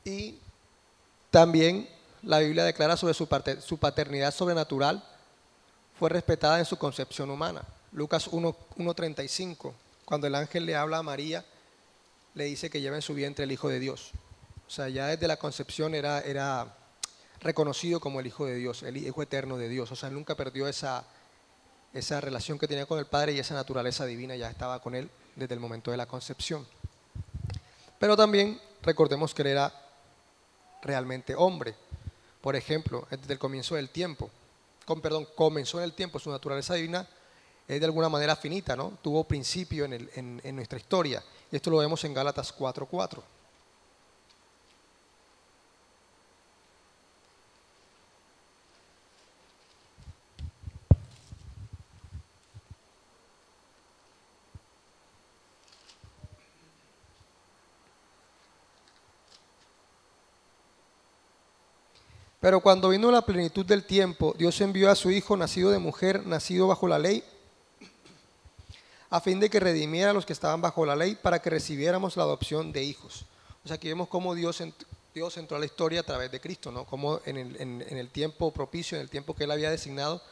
Y 0.05 0.39
también 1.29 1.89
la 2.23 2.39
Biblia 2.39 2.63
declara 2.63 2.97
sobre 2.97 3.15
su, 3.15 3.27
paternidad 3.79 4.33
sobrenatural 4.33 5.03
fue 5.99 6.09
respetada 6.09 6.61
en 6.61 6.67
su 6.67 6.79
concepción 6.79 7.31
humana. 7.31 7.63
Lucas 7.91 8.29
1 8.29 8.57
1.35, 8.77 9.73
cuando 10.05 10.29
el 10.29 10.37
ángel 10.37 10.67
le 10.67 10.77
habla 10.77 10.99
a 10.99 11.03
María, 11.03 11.45
le 12.35 12.45
dice 12.45 12.71
que 12.71 12.81
lleva 12.81 12.97
en 12.97 13.03
su 13.03 13.15
vientre 13.15 13.45
el 13.45 13.53
Hijo 13.53 13.69
de 13.69 13.79
Dios. 13.79 14.13
O 14.67 14.71
sea, 14.71 14.89
ya 14.89 15.07
desde 15.09 15.29
la 15.29 15.37
concepción 15.37 15.95
era, 15.95 16.21
era 16.21 16.75
reconocido 17.41 18.01
como 18.01 18.21
el 18.21 18.27
Hijo 18.27 18.47
de 18.47 18.55
Dios, 18.55 18.83
el 18.83 18.97
Hijo 18.97 19.23
eterno 19.23 19.59
de 19.59 19.69
Dios. 19.69 19.91
O 19.93 19.97
sea, 19.97 20.09
nunca 20.11 20.35
perdió 20.35 20.67
esa, 20.69 21.05
esa 21.93 22.21
relación 22.21 22.59
que 22.59 22.69
tenía 22.69 22.87
con 22.87 22.99
el 22.99 23.07
Padre 23.07 23.33
y 23.33 23.39
esa 23.39 23.55
naturaleza 23.55 24.07
divina 24.07 24.35
ya 24.37 24.49
estaba 24.51 24.81
con 24.81 24.95
él 24.95 25.11
desde 25.37 25.55
el 25.55 25.61
momento 25.61 25.91
de 25.91 25.97
la 25.97 26.07
concepción. 26.07 26.67
Pero 27.99 28.17
también 28.17 28.61
recordemos 28.83 29.35
que 29.35 29.43
él 29.43 29.49
era 29.49 29.73
realmente 30.83 31.35
hombre. 31.37 31.75
Por 32.41 32.57
ejemplo, 32.57 33.07
desde 33.11 33.33
el 33.35 33.39
comienzo 33.39 33.77
del 33.77 33.91
tiempo, 33.91 34.31
con, 34.85 35.01
perdón, 35.01 35.29
comenzó 35.37 35.79
en 35.79 35.85
el 35.85 35.93
tiempo, 35.93 36.19
su 36.19 36.31
naturaleza 36.31 36.75
divina 36.75 37.07
es 37.69 37.79
de 37.79 37.87
alguna 37.87 38.09
manera 38.09 38.35
finita, 38.35 38.75
¿no? 38.75 38.99
Tuvo 39.03 39.23
principio 39.25 39.85
en, 39.85 39.93
el- 39.93 40.11
en 40.15 40.57
nuestra 40.57 40.79
historia. 40.79 41.23
Y 41.53 41.57
esto 41.57 41.71
lo 41.71 41.77
vemos 41.77 42.03
en 42.05 42.15
Gálatas 42.15 42.57
4.4. 42.57 43.21
Pero 62.41 62.61
cuando 62.61 62.89
vino 62.89 63.11
la 63.11 63.27
plenitud 63.27 63.65
del 63.65 63.85
tiempo, 63.85 64.35
Dios 64.37 64.59
envió 64.63 64.91
a 64.91 64.97
su 64.97 65.11
Hijo, 65.11 65.37
nacido 65.37 65.71
de 65.71 65.79
mujer, 65.79 66.27
nacido 66.27 66.67
bajo 66.67 66.89
la 66.89 66.99
ley, 66.99 67.23
a 69.13 69.21
fin 69.21 69.39
de 69.41 69.51
que 69.51 69.61
redimiera 69.61 70.11
a 70.11 70.15
los 70.15 70.25
que 70.25 70.33
estaban 70.33 70.63
bajo 70.63 70.87
la 70.87 70.97
ley 70.97 71.15
para 71.15 71.43
que 71.43 71.51
recibiéramos 71.51 72.17
la 72.17 72.23
adopción 72.23 72.73
de 72.73 72.83
hijos. 72.83 73.27
O 73.63 73.69
sea, 73.69 73.77
aquí 73.77 73.87
vemos 73.87 74.09
cómo 74.09 74.35
Dios 74.35 74.63
Dios 75.15 75.37
entró 75.37 75.59
a 75.59 75.61
la 75.61 75.67
historia 75.67 76.01
a 76.01 76.03
través 76.03 76.33
de 76.33 76.41
Cristo, 76.41 76.73
¿no? 76.73 76.87
Como 76.87 77.21
en 77.27 77.37
el, 77.37 77.61
en 77.61 77.99
el 77.99 78.09
tiempo 78.09 78.51
propicio, 78.55 78.97
en 78.97 79.03
el 79.03 79.11
tiempo 79.11 79.37
que 79.37 79.45
Él 79.45 79.51
había 79.51 79.71
designado, 79.71 80.23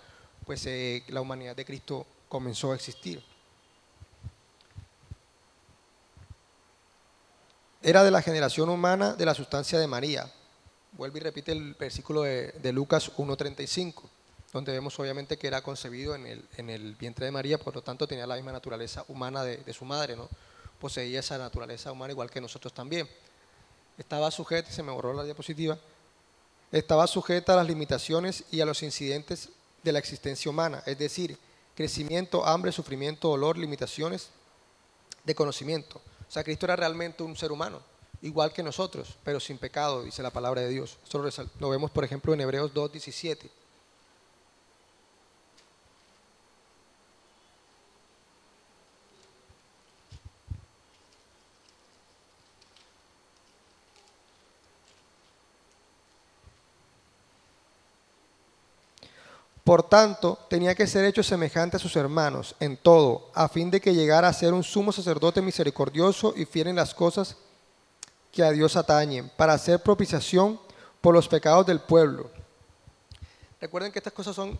pues 0.46 0.64
eh, 0.64 1.04
la 1.08 1.20
humanidad 1.20 1.54
de 1.54 1.66
Cristo 1.66 2.06
comenzó 2.30 2.72
a 2.72 2.74
existir. 2.74 3.22
Era 7.82 8.02
de 8.02 8.10
la 8.10 8.22
generación 8.22 8.70
humana 8.70 9.12
de 9.12 9.26
la 9.26 9.34
sustancia 9.34 9.78
de 9.78 9.86
María. 9.86 10.32
Vuelve 10.92 11.18
y 11.18 11.22
repite 11.22 11.52
el 11.52 11.74
versículo 11.74 12.22
de, 12.22 12.52
de 12.52 12.72
Lucas 12.72 13.12
1.35, 13.14 14.04
donde 14.52 14.72
vemos 14.72 14.98
obviamente 14.98 15.38
que 15.38 15.46
era 15.46 15.62
concebido 15.62 16.14
en 16.14 16.26
el, 16.26 16.48
en 16.56 16.70
el 16.70 16.96
vientre 16.96 17.26
de 17.26 17.32
María, 17.32 17.58
por 17.58 17.74
lo 17.74 17.82
tanto 17.82 18.06
tenía 18.06 18.26
la 18.26 18.34
misma 18.34 18.52
naturaleza 18.52 19.04
humana 19.08 19.44
de, 19.44 19.72
su 19.72 19.84
madre, 19.84 20.16
¿no? 20.16 20.28
Poseía 20.80 21.20
esa 21.20 21.38
naturaleza 21.38 21.92
humana 21.92 22.12
igual 22.12 22.30
que 22.30 22.40
nosotros 22.40 22.72
también. 22.72 23.08
Estaba 23.96 24.30
sujeta, 24.30 24.70
se 24.70 24.82
me 24.82 24.90
borró 24.90 25.12
la 25.12 25.24
diapositiva, 25.24 25.78
estaba 26.72 27.06
sujeta 27.06 27.52
a 27.52 27.56
las 27.56 27.66
limitaciones 27.66 28.44
y 28.50 28.60
a 28.60 28.64
los 28.64 28.82
incidentes 28.82 29.50
de 29.82 29.92
la 29.92 29.98
existencia 29.98 30.50
humana, 30.50 30.82
es 30.86 30.98
decir, 30.98 31.38
crecimiento, 31.76 32.44
hambre, 32.44 32.72
sufrimiento, 32.72 33.28
dolor, 33.28 33.56
limitaciones 33.56 34.30
de 35.24 35.34
conocimiento. 35.34 36.00
O 36.28 36.32
sea, 36.32 36.44
Cristo 36.44 36.66
era 36.66 36.76
realmente 36.76 37.22
un 37.22 37.36
ser 37.36 37.52
humano, 37.52 37.82
igual 38.22 38.52
que 38.52 38.62
nosotros, 38.62 39.16
pero 39.22 39.38
sin 39.38 39.58
pecado, 39.58 40.02
dice 40.02 40.22
la 40.22 40.30
palabra 40.30 40.62
de 40.62 40.68
Dios. 40.68 40.96
Esto 41.04 41.22
lo 41.58 41.68
vemos, 41.68 41.90
por 41.90 42.04
ejemplo, 42.04 42.32
en 42.34 42.40
Hebreos 42.40 42.72
2.17. 42.72 43.50
Por 59.70 59.84
tanto, 59.84 60.36
tenía 60.48 60.74
que 60.74 60.88
ser 60.88 61.04
hecho 61.04 61.22
semejante 61.22 61.76
a 61.76 61.78
sus 61.78 61.94
hermanos 61.94 62.56
en 62.58 62.76
todo, 62.76 63.30
a 63.34 63.48
fin 63.48 63.70
de 63.70 63.80
que 63.80 63.94
llegara 63.94 64.26
a 64.26 64.32
ser 64.32 64.52
un 64.52 64.64
sumo 64.64 64.90
sacerdote 64.90 65.40
misericordioso 65.42 66.34
y 66.36 66.44
fiel 66.44 66.66
en 66.66 66.74
las 66.74 66.92
cosas 66.92 67.36
que 68.32 68.42
a 68.42 68.50
Dios 68.50 68.74
atañen, 68.74 69.30
para 69.36 69.52
hacer 69.52 69.80
propiciación 69.80 70.58
por 71.00 71.14
los 71.14 71.28
pecados 71.28 71.66
del 71.66 71.78
pueblo. 71.78 72.32
Recuerden 73.60 73.92
que 73.92 74.00
estas 74.00 74.12
cosas 74.12 74.34
son, 74.34 74.58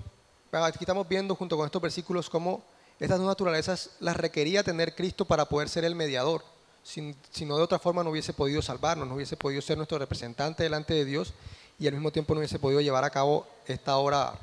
aquí 0.53 0.79
estamos 0.79 1.09
viendo 1.09 1.35
junto 1.35 1.57
con 1.57 1.67
estos 1.67 1.83
versículos 1.83 2.31
cómo 2.31 2.63
estas 3.01 3.19
dos 3.19 3.27
naturalezas 3.27 3.91
las 3.99 4.17
requería 4.17 4.63
tener 4.63 4.95
Cristo 4.95 5.25
para 5.25 5.45
poder 5.47 5.69
ser 5.69 5.85
el 5.85 5.97
mediador. 5.97 6.45
Si 6.85 7.45
no, 7.45 7.57
de 7.57 7.65
otra 7.65 7.81
forma 7.81 8.05
no 8.05 8.11
hubiese 8.11 8.33
podido 8.33 8.63
salvarnos, 8.63 9.09
no 9.09 9.17
hubiese 9.17 9.37
podido 9.37 9.61
ser 9.61 9.77
nuestro 9.77 9.99
representante 9.99 10.63
delante 10.63 10.95
de 10.95 11.05
Dios 11.05 11.35
y 11.81 11.89
al 11.89 11.95
mismo 11.95 12.13
tiempo 12.13 12.33
no 12.33 12.39
hubiese 12.39 12.61
podido 12.61 12.81
llevar 12.81 13.03
a 13.03 13.11
cabo 13.11 13.49
esta 13.67 13.97
obra 13.97 14.39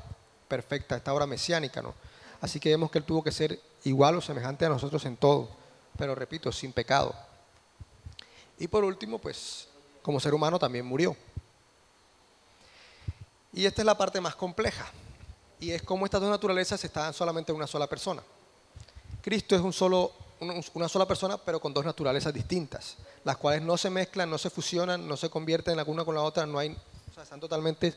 perfecta, 0.48 0.96
esta 0.96 1.12
obra 1.14 1.26
mesiánica. 1.26 1.82
¿no? 1.82 1.94
Así 2.40 2.58
que 2.58 2.70
vemos 2.70 2.90
que 2.90 2.98
Él 2.98 3.04
tuvo 3.04 3.22
que 3.22 3.32
ser 3.32 3.60
igual 3.84 4.16
o 4.16 4.20
semejante 4.20 4.64
a 4.66 4.68
nosotros 4.68 5.04
en 5.04 5.16
todo, 5.16 5.48
pero 5.96 6.14
repito, 6.14 6.50
sin 6.52 6.72
pecado. 6.72 7.14
Y 8.58 8.66
por 8.68 8.82
último, 8.84 9.18
pues 9.18 9.68
como 10.02 10.18
ser 10.20 10.34
humano 10.34 10.58
también 10.58 10.84
murió. 10.86 11.16
Y 13.52 13.66
esta 13.66 13.82
es 13.82 13.86
la 13.86 13.96
parte 13.96 14.20
más 14.20 14.34
compleja. 14.36 14.86
Y 15.60 15.70
es 15.72 15.82
cómo 15.82 16.04
estas 16.04 16.20
dos 16.20 16.30
naturalezas 16.30 16.82
estaban 16.84 17.12
solamente 17.12 17.50
en 17.52 17.56
una 17.56 17.66
sola 17.66 17.86
persona. 17.86 18.22
Cristo 19.22 19.56
es 19.56 19.60
un 19.62 19.72
solo, 19.72 20.12
una- 20.74 20.88
sola 20.88 21.06
persona, 21.06 21.36
pero 21.36 21.60
con 21.60 21.74
dos 21.74 21.84
naturalezas 21.84 22.32
distintas, 22.32 22.96
las 23.24 23.36
cuales 23.36 23.62
no 23.62 23.76
se 23.76 23.90
mezclan, 23.90 24.30
no 24.30 24.38
se 24.38 24.50
fusionan, 24.50 25.06
no 25.08 25.16
se 25.16 25.28
convierten 25.28 25.76
la 25.76 25.84
una 25.84 26.04
con 26.04 26.14
la 26.14 26.22
otra, 26.22 26.46
no 26.46 26.58
hay, 26.58 26.76
o 27.10 27.14
sea, 27.14 27.24
están 27.24 27.40
totalmente 27.40 27.94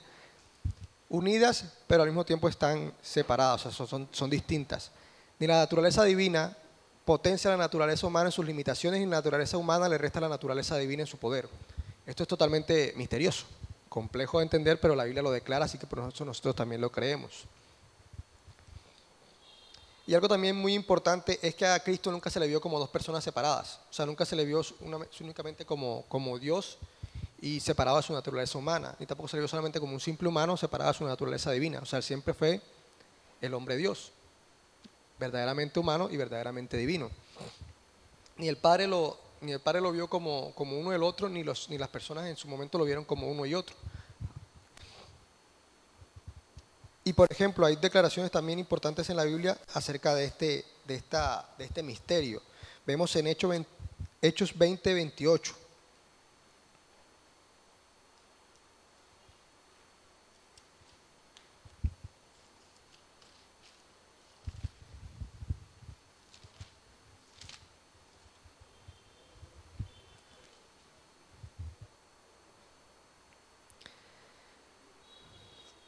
unidas, 1.11 1.65
pero 1.87 2.03
al 2.03 2.09
mismo 2.09 2.23
tiempo 2.25 2.47
están 2.47 2.93
separadas, 3.01 3.65
o 3.65 3.71
sea, 3.71 3.85
son- 4.11 4.29
distintas. 4.29 4.91
Ni 5.39 5.45
la 5.45 5.57
naturaleza 5.57 6.03
divina 6.03 6.55
potencia 7.05 7.49
la 7.51 7.57
naturaleza 7.57 8.07
humana 8.07 8.27
en 8.27 8.31
sus 8.31 8.45
limitaciones, 8.45 8.99
ni 9.01 9.05
la 9.05 9.17
naturaleza 9.17 9.57
humana 9.57 9.89
le 9.89 9.97
resta 9.97 10.21
la 10.21 10.29
naturaleza 10.29 10.77
divina 10.77 11.03
en 11.03 11.07
su 11.07 11.17
poder. 11.17 11.49
Esto 12.05 12.23
es 12.23 12.29
totalmente 12.29 12.93
misterioso, 12.95 13.45
complejo 13.89 14.37
de 14.39 14.43
entender, 14.43 14.79
pero 14.79 14.95
la 14.95 15.03
Biblia 15.03 15.21
lo 15.21 15.31
declara, 15.31 15.65
así 15.65 15.77
que 15.77 15.85
por 15.85 15.99
eso 15.99 16.23
nosotros 16.25 16.55
también 16.55 16.79
lo 16.79 16.91
creemos. 16.91 17.43
Y 20.07 20.13
algo 20.15 20.27
también 20.27 20.55
muy 20.55 20.73
importante 20.73 21.39
es 21.41 21.55
que 21.55 21.65
a 21.65 21.79
Cristo 21.79 22.11
nunca 22.11 22.29
se 22.29 22.39
le 22.39 22.47
vio 22.47 22.59
como 22.61 22.79
dos 22.79 22.89
personas 22.89 23.23
separadas, 23.23 23.79
o 23.89 23.93
sea, 23.93 24.05
nunca 24.05 24.25
se 24.25 24.35
le 24.35 24.45
vio 24.45 24.61
una- 24.79 24.99
únicamente 25.19 25.65
como, 25.65 26.05
como 26.07 26.39
Dios 26.39 26.77
y 27.41 27.59
separado 27.59 27.97
de 27.97 28.03
su 28.03 28.13
naturaleza 28.13 28.57
humana, 28.57 28.95
ni 28.99 29.05
tampoco 29.05 29.27
se 29.27 29.35
le 29.35 29.41
vio 29.41 29.47
solamente 29.47 29.79
como 29.79 29.93
un 29.93 29.99
simple 29.99 30.27
humano 30.27 30.55
separado 30.55 30.91
de 30.91 30.97
su 30.97 31.05
naturaleza 31.05 31.51
divina, 31.51 31.79
o 31.79 31.85
sea, 31.85 31.97
él 31.97 32.03
siempre 32.03 32.33
fue 32.33 32.61
el 33.41 33.53
hombre 33.53 33.75
Dios, 33.75 34.11
verdaderamente 35.19 35.79
humano 35.79 36.07
y 36.11 36.17
verdaderamente 36.17 36.77
divino. 36.77 37.09
Ni 38.37 38.47
el 38.47 38.57
Padre 38.57 38.87
lo, 38.87 39.17
ni 39.41 39.51
el 39.51 39.59
padre 39.59 39.81
lo 39.81 39.91
vio 39.91 40.07
como, 40.07 40.53
como 40.53 40.79
uno 40.79 40.91
y 40.91 40.95
el 40.95 41.03
otro, 41.03 41.27
ni, 41.27 41.43
los, 41.43 41.69
ni 41.69 41.77
las 41.77 41.89
personas 41.89 42.27
en 42.27 42.37
su 42.37 42.47
momento 42.47 42.77
lo 42.77 42.85
vieron 42.85 43.03
como 43.03 43.27
uno 43.27 43.45
y 43.45 43.55
otro. 43.55 43.75
Y 47.03 47.13
por 47.13 47.27
ejemplo, 47.31 47.65
hay 47.65 47.75
declaraciones 47.75 48.31
también 48.31 48.59
importantes 48.59 49.09
en 49.09 49.17
la 49.17 49.23
Biblia 49.23 49.57
acerca 49.73 50.13
de 50.13 50.25
este, 50.25 50.65
de 50.85 50.95
esta, 50.95 51.49
de 51.57 51.65
este 51.65 51.81
misterio. 51.81 52.41
Vemos 52.85 53.15
en 53.15 53.27
Hechos 53.27 53.49
20, 53.49 53.69
Hechos 54.21 54.55
20, 54.55 54.93
28. 54.93 55.55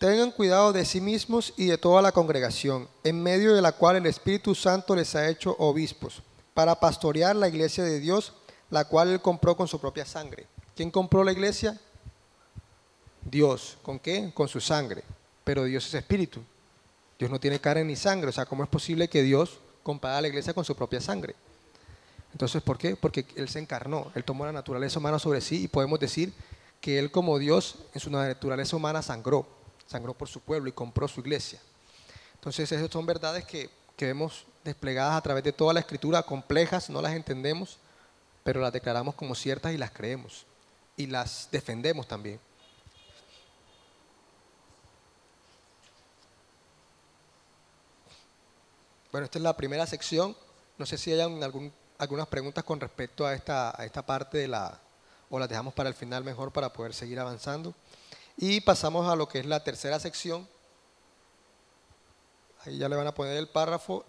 Tengan 0.03 0.31
cuidado 0.31 0.73
de 0.73 0.83
sí 0.83 0.99
mismos 0.99 1.53
y 1.55 1.67
de 1.67 1.77
toda 1.77 2.01
la 2.01 2.11
congregación, 2.11 2.89
en 3.05 3.23
medio 3.23 3.55
de 3.55 3.61
la 3.61 3.71
cual 3.71 3.95
el 3.95 4.05
Espíritu 4.05 4.53
Santo 4.53 4.97
les 4.97 5.15
ha 5.15 5.29
hecho 5.29 5.55
obispos, 5.59 6.21
para 6.53 6.77
pastorear 6.77 7.37
la 7.37 7.47
iglesia 7.47 7.85
de 7.85 8.01
Dios, 8.01 8.33
la 8.69 8.83
cual 8.83 9.11
él 9.11 9.21
compró 9.21 9.55
con 9.55 9.65
su 9.65 9.79
propia 9.79 10.05
sangre. 10.05 10.45
¿Quién 10.75 10.91
compró 10.91 11.23
la 11.23 11.31
iglesia? 11.31 11.79
Dios. 13.23 13.77
¿Con 13.81 13.97
qué? 13.97 14.33
Con 14.33 14.49
su 14.49 14.59
sangre. 14.59 15.05
Pero 15.45 15.63
Dios 15.63 15.87
es 15.87 15.93
espíritu. 15.93 16.41
Dios 17.17 17.31
no 17.31 17.39
tiene 17.39 17.61
carne 17.61 17.85
ni 17.85 17.95
sangre. 17.95 18.27
O 18.27 18.33
sea, 18.33 18.45
¿cómo 18.45 18.63
es 18.63 18.69
posible 18.69 19.07
que 19.07 19.23
Dios 19.23 19.57
comprara 19.83 20.19
la 20.19 20.27
iglesia 20.27 20.53
con 20.53 20.65
su 20.65 20.75
propia 20.75 20.99
sangre? 20.99 21.33
Entonces, 22.33 22.61
¿por 22.61 22.77
qué? 22.77 22.97
Porque 22.97 23.25
Él 23.37 23.47
se 23.47 23.59
encarnó, 23.59 24.11
Él 24.15 24.25
tomó 24.25 24.45
la 24.45 24.51
naturaleza 24.51 24.99
humana 24.99 25.17
sobre 25.17 25.39
sí 25.39 25.63
y 25.63 25.67
podemos 25.69 25.97
decir 25.97 26.33
que 26.81 26.99
Él 26.99 27.09
como 27.09 27.39
Dios 27.39 27.77
en 27.93 28.01
su 28.01 28.09
naturaleza 28.09 28.75
humana 28.75 29.01
sangró, 29.01 29.62
sangró 29.87 30.13
por 30.13 30.27
su 30.27 30.39
pueblo 30.39 30.69
y 30.69 30.73
compró 30.73 31.07
su 31.07 31.21
iglesia. 31.21 31.59
Entonces, 32.35 32.71
esas 32.71 32.89
son 32.91 33.05
verdades 33.05 33.45
que, 33.45 33.69
que 33.95 34.05
vemos 34.05 34.45
desplegadas 34.63 35.17
a 35.17 35.21
través 35.21 35.43
de 35.43 35.53
toda 35.53 35.73
la 35.73 35.79
escritura, 35.79 36.23
complejas, 36.23 36.89
no 36.89 37.01
las 37.01 37.13
entendemos, 37.13 37.77
pero 38.43 38.61
las 38.61 38.73
declaramos 38.73 39.15
como 39.15 39.35
ciertas 39.35 39.73
y 39.73 39.77
las 39.77 39.91
creemos 39.91 40.45
y 40.95 41.07
las 41.07 41.49
defendemos 41.51 42.07
también. 42.07 42.39
Bueno, 49.11 49.25
esta 49.25 49.37
es 49.37 49.43
la 49.43 49.55
primera 49.55 49.85
sección. 49.85 50.35
No 50.77 50.85
sé 50.85 50.97
si 50.97 51.11
hay 51.11 51.21
algún, 51.21 51.71
algunas 51.99 52.27
preguntas 52.27 52.63
con 52.63 52.79
respecto 52.79 53.25
a 53.25 53.33
esta, 53.33 53.79
a 53.79 53.85
esta 53.85 54.03
parte 54.03 54.39
de 54.39 54.47
la, 54.47 54.79
o 55.29 55.37
las 55.37 55.47
dejamos 55.47 55.73
para 55.73 55.89
el 55.89 55.95
final 55.95 56.23
mejor 56.23 56.51
para 56.51 56.73
poder 56.73 56.93
seguir 56.93 57.19
avanzando. 57.19 57.75
Y 58.37 58.61
pasamos 58.61 59.07
a 59.07 59.15
lo 59.15 59.27
que 59.27 59.39
es 59.39 59.45
la 59.45 59.63
tercera 59.63 59.99
sección. 59.99 60.47
Ahí 62.65 62.77
ya 62.77 62.89
le 62.89 62.95
van 62.95 63.07
a 63.07 63.13
poner 63.13 63.37
el 63.37 63.47
párrafo. 63.47 64.03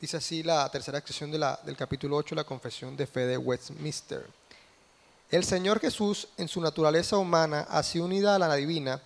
Dice 0.00 0.18
así 0.18 0.42
la 0.42 0.68
tercera 0.70 1.00
sección 1.00 1.30
del 1.30 1.76
capítulo 1.76 2.16
8, 2.16 2.34
la 2.34 2.44
confesión 2.44 2.96
de 2.96 3.06
fe 3.06 3.26
de 3.26 3.38
Westminster. 3.38 4.26
El 5.30 5.44
Señor 5.44 5.80
Jesús, 5.80 6.28
en 6.36 6.48
su 6.48 6.60
naturaleza 6.60 7.16
humana, 7.16 7.66
así 7.70 7.98
unida 7.98 8.34
a 8.34 8.38
la 8.38 8.54
divina, 8.54 9.00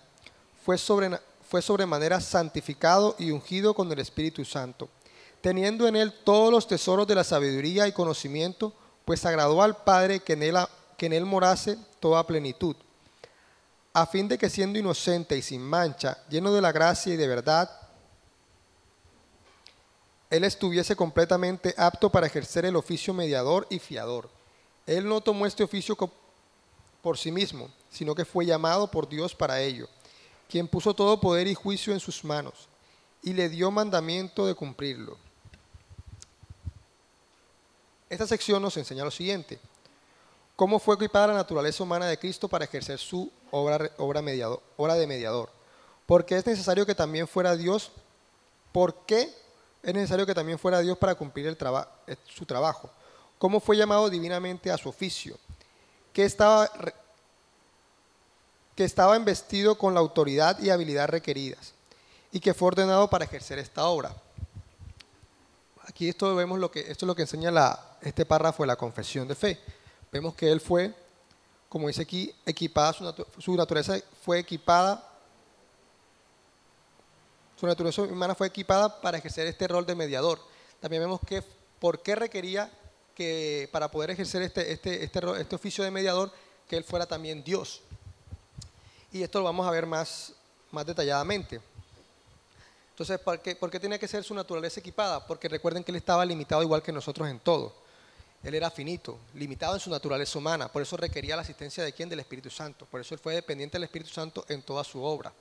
fue, 0.63 0.77
sobre, 0.77 1.17
fue 1.47 1.61
sobremanera 1.61 2.19
santificado 2.19 3.15
y 3.17 3.31
ungido 3.31 3.73
con 3.73 3.91
el 3.91 3.99
Espíritu 3.99 4.45
Santo, 4.45 4.89
teniendo 5.41 5.87
en 5.87 5.95
él 5.95 6.13
todos 6.23 6.51
los 6.51 6.67
tesoros 6.67 7.07
de 7.07 7.15
la 7.15 7.23
sabiduría 7.23 7.87
y 7.87 7.93
conocimiento, 7.93 8.73
pues 9.05 9.25
agradó 9.25 9.63
al 9.63 9.77
Padre 9.77 10.19
que 10.19 10.33
en 10.33 10.43
él, 10.43 10.57
que 10.97 11.05
en 11.07 11.13
él 11.13 11.25
morase 11.25 11.79
toda 11.99 12.27
plenitud, 12.27 12.75
a 13.93 14.05
fin 14.05 14.27
de 14.27 14.37
que 14.37 14.49
siendo 14.49 14.79
inocente 14.79 15.37
y 15.37 15.41
sin 15.41 15.61
mancha, 15.61 16.17
lleno 16.29 16.53
de 16.53 16.61
la 16.61 16.71
gracia 16.71 17.13
y 17.13 17.17
de 17.17 17.27
verdad, 17.27 17.69
él 20.29 20.43
estuviese 20.43 20.95
completamente 20.95 21.73
apto 21.75 22.11
para 22.11 22.27
ejercer 22.27 22.65
el 22.65 22.75
oficio 22.75 23.13
mediador 23.13 23.65
y 23.69 23.79
fiador. 23.79 24.29
Él 24.85 25.07
no 25.07 25.21
tomó 25.21 25.45
este 25.45 25.63
oficio 25.63 25.97
por 27.01 27.17
sí 27.17 27.31
mismo, 27.31 27.69
sino 27.89 28.13
que 28.13 28.25
fue 28.25 28.45
llamado 28.45 28.91
por 28.91 29.09
Dios 29.09 29.33
para 29.33 29.59
ello, 29.59 29.87
quien 30.47 30.67
puso 30.67 30.93
todo 30.93 31.19
poder 31.19 31.47
y 31.47 31.55
juicio 31.55 31.93
en 31.93 31.99
sus 31.99 32.23
manos, 32.23 32.67
y 33.23 33.33
le 33.33 33.49
dio 33.49 33.71
mandamiento 33.71 34.45
de 34.45 34.53
cumplirlo. 34.53 35.17
Esta 38.09 38.25
sección 38.25 38.61
nos 38.61 38.75
enseña 38.77 39.03
lo 39.03 39.11
siguiente. 39.11 39.59
¿Cómo 40.59 40.77
fue 40.77 40.95
equipada 40.95 41.27
la 41.27 41.35
naturaleza 41.35 41.81
humana 41.81 42.07
de 42.07 42.19
Cristo 42.19 42.49
para 42.49 42.65
ejercer 42.65 42.99
su 42.99 43.31
obra, 43.49 43.89
obra, 43.97 44.21
de 44.21 45.07
mediador? 45.07 45.49
Porque 46.05 46.35
es 46.35 46.45
necesario 46.45 46.85
que 46.85 46.93
también 46.93 47.29
fuera 47.29 47.55
Dios. 47.55 47.93
¿Por 48.73 49.05
qué 49.05 49.33
es 49.81 49.93
necesario 49.93 50.25
que 50.25 50.35
también 50.35 50.59
fuera 50.59 50.81
Dios 50.81 50.97
para 50.97 51.15
cumplir 51.15 51.47
eh, 51.47 52.15
su 52.27 52.45
trabajo? 52.45 52.89
¿Cómo 53.37 53.61
fue 53.61 53.77
llamado 53.77 54.09
divinamente 54.09 54.69
a 54.69 54.77
su 54.77 54.89
oficio? 54.89 55.37
¿Qué 56.11 56.25
estaba, 56.25 56.69
que 58.75 58.83
estaba 58.83 59.15
investido 59.15 59.77
con 59.77 59.93
la 59.93 60.01
autoridad 60.01 60.59
y 60.59 60.71
habilidad 60.71 61.07
requeridas 61.07 61.73
y 62.33 62.41
que 62.41 62.53
fue 62.53 62.67
ordenado 62.67 63.09
para 63.09 63.23
ejercer 63.23 63.59
esta 63.59 63.85
obra. 63.85 64.13
Aquí 65.85 66.09
esto 66.09 66.35
vemos 66.35 66.59
lo 66.59 66.69
que 66.69 66.81
esto 66.81 67.05
es 67.05 67.07
lo 67.07 67.15
que 67.15 67.21
enseña 67.21 67.79
este 68.01 68.25
párrafo 68.25 68.63
de 68.63 68.67
la 68.67 68.75
confesión 68.75 69.25
de 69.25 69.35
fe. 69.35 69.78
Vemos 70.11 70.33
que 70.33 70.51
él 70.51 70.59
fue, 70.59 70.93
como 71.67 71.87
dice 71.87 72.01
aquí, 72.01 72.33
equipada, 72.45 72.93
su, 72.93 73.55
naturaleza 73.55 73.99
fue 74.23 74.39
equipada, 74.39 75.05
su 77.55 77.67
naturaleza 77.67 78.01
humana 78.01 78.33
fue 78.33 78.47
equipada 78.47 79.01
para 79.01 79.17
ejercer 79.17 79.45
este 79.47 79.67
rol 79.67 79.85
de 79.85 79.95
mediador. 79.95 80.39
También 80.79 81.03
vemos 81.03 81.19
que 81.25 81.43
por 81.79 82.01
qué 82.01 82.15
requería 82.15 82.71
que 83.13 83.69
para 83.71 83.91
poder 83.91 84.11
ejercer 84.11 84.41
este, 84.41 84.71
este, 84.71 85.03
este, 85.03 85.19
este 85.41 85.55
oficio 85.55 85.83
de 85.83 85.91
mediador, 85.91 86.31
que 86.67 86.77
él 86.77 86.83
fuera 86.83 87.05
también 87.05 87.43
Dios. 87.43 87.81
Y 89.11 89.23
esto 89.23 89.39
lo 89.39 89.45
vamos 89.45 89.67
a 89.67 89.71
ver 89.71 89.85
más, 89.85 90.33
más 90.71 90.85
detalladamente. 90.85 91.59
Entonces, 92.91 93.19
¿por 93.19 93.41
qué, 93.41 93.55
¿por 93.55 93.69
qué 93.69 93.79
tenía 93.79 93.97
que 93.97 94.07
ser 94.07 94.23
su 94.23 94.33
naturaleza 94.33 94.79
equipada? 94.79 95.25
Porque 95.25 95.47
recuerden 95.47 95.83
que 95.83 95.91
él 95.91 95.95
estaba 95.97 96.25
limitado 96.25 96.61
igual 96.63 96.81
que 96.81 96.91
nosotros 96.91 97.27
en 97.29 97.39
todo. 97.39 97.73
Él 98.43 98.55
era 98.55 98.71
finito, 98.71 99.17
limitado 99.33 99.73
en 99.73 99.81
su 99.81 99.89
naturaleza 99.89 100.37
humana, 100.37 100.71
por 100.71 100.81
eso 100.81 100.95
requería 100.95 101.35
la 101.35 101.41
asistencia 101.41 101.83
de 101.83 101.91
quién? 101.91 102.07
Del 102.07 102.21
Espíritu 102.21 102.49
Santo. 102.49 102.85
Por 102.85 103.01
eso 103.01 103.13
él 103.13 103.19
fue 103.19 103.35
dependiente 103.35 103.75
del 103.77 103.83
Espíritu 103.83 104.11
Santo 104.11 104.45
en 104.47 104.61
toda 104.61 104.83
su 104.83 105.03
obra. 105.03 105.33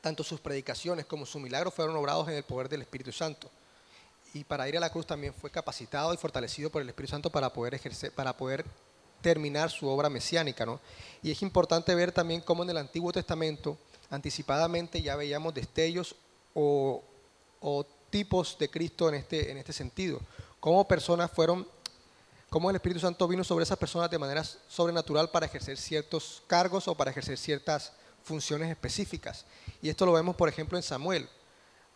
Tanto 0.00 0.22
sus 0.22 0.40
predicaciones 0.40 1.06
como 1.06 1.26
sus 1.26 1.42
milagros 1.42 1.74
fueron 1.74 1.96
obrados 1.96 2.28
en 2.28 2.34
el 2.34 2.44
poder 2.44 2.68
del 2.68 2.82
Espíritu 2.82 3.12
Santo 3.12 3.50
y 4.32 4.44
para 4.44 4.68
ir 4.68 4.76
a 4.76 4.80
la 4.80 4.90
cruz 4.90 5.06
también 5.06 5.34
fue 5.34 5.50
capacitado 5.50 6.14
y 6.14 6.16
fortalecido 6.16 6.70
por 6.70 6.82
el 6.82 6.88
Espíritu 6.88 7.12
Santo 7.12 7.30
para 7.30 7.52
poder 7.52 7.74
ejercer, 7.74 8.12
para 8.12 8.36
poder 8.36 8.64
terminar 9.20 9.70
su 9.70 9.88
obra 9.88 10.08
mesiánica, 10.08 10.64
¿no? 10.64 10.80
Y 11.22 11.30
es 11.30 11.42
importante 11.42 11.94
ver 11.94 12.12
también 12.12 12.40
cómo 12.40 12.62
en 12.62 12.70
el 12.70 12.76
Antiguo 12.78 13.12
Testamento 13.12 13.76
anticipadamente 14.08 15.02
ya 15.02 15.16
veíamos 15.16 15.54
destellos 15.54 16.14
o, 16.54 17.02
tipos 18.10 18.58
de 18.58 18.68
Cristo 18.68 19.08
en 19.08 19.14
este, 19.16 19.52
en 19.52 19.58
este 19.58 19.72
sentido. 19.72 20.20
Cómo 20.60 20.86
personas 20.86 21.30
fueron, 21.30 21.66
cómo 22.48 22.70
el 22.70 22.76
Espíritu 22.76 23.00
Santo 23.00 23.26
vino 23.26 23.42
sobre 23.42 23.64
esas 23.64 23.78
personas 23.78 24.10
de 24.10 24.18
manera 24.18 24.44
sobrenatural 24.44 25.30
para 25.30 25.46
ejercer 25.46 25.76
ciertos 25.76 26.42
cargos 26.46 26.86
o 26.86 26.94
para 26.94 27.10
ejercer 27.10 27.38
ciertas 27.38 27.92
funciones 28.22 28.70
específicas. 28.70 29.44
Y 29.82 29.88
esto 29.88 30.06
lo 30.06 30.12
vemos, 30.12 30.36
por 30.36 30.48
ejemplo, 30.48 30.76
en 30.76 30.82
Samuel 30.82 31.28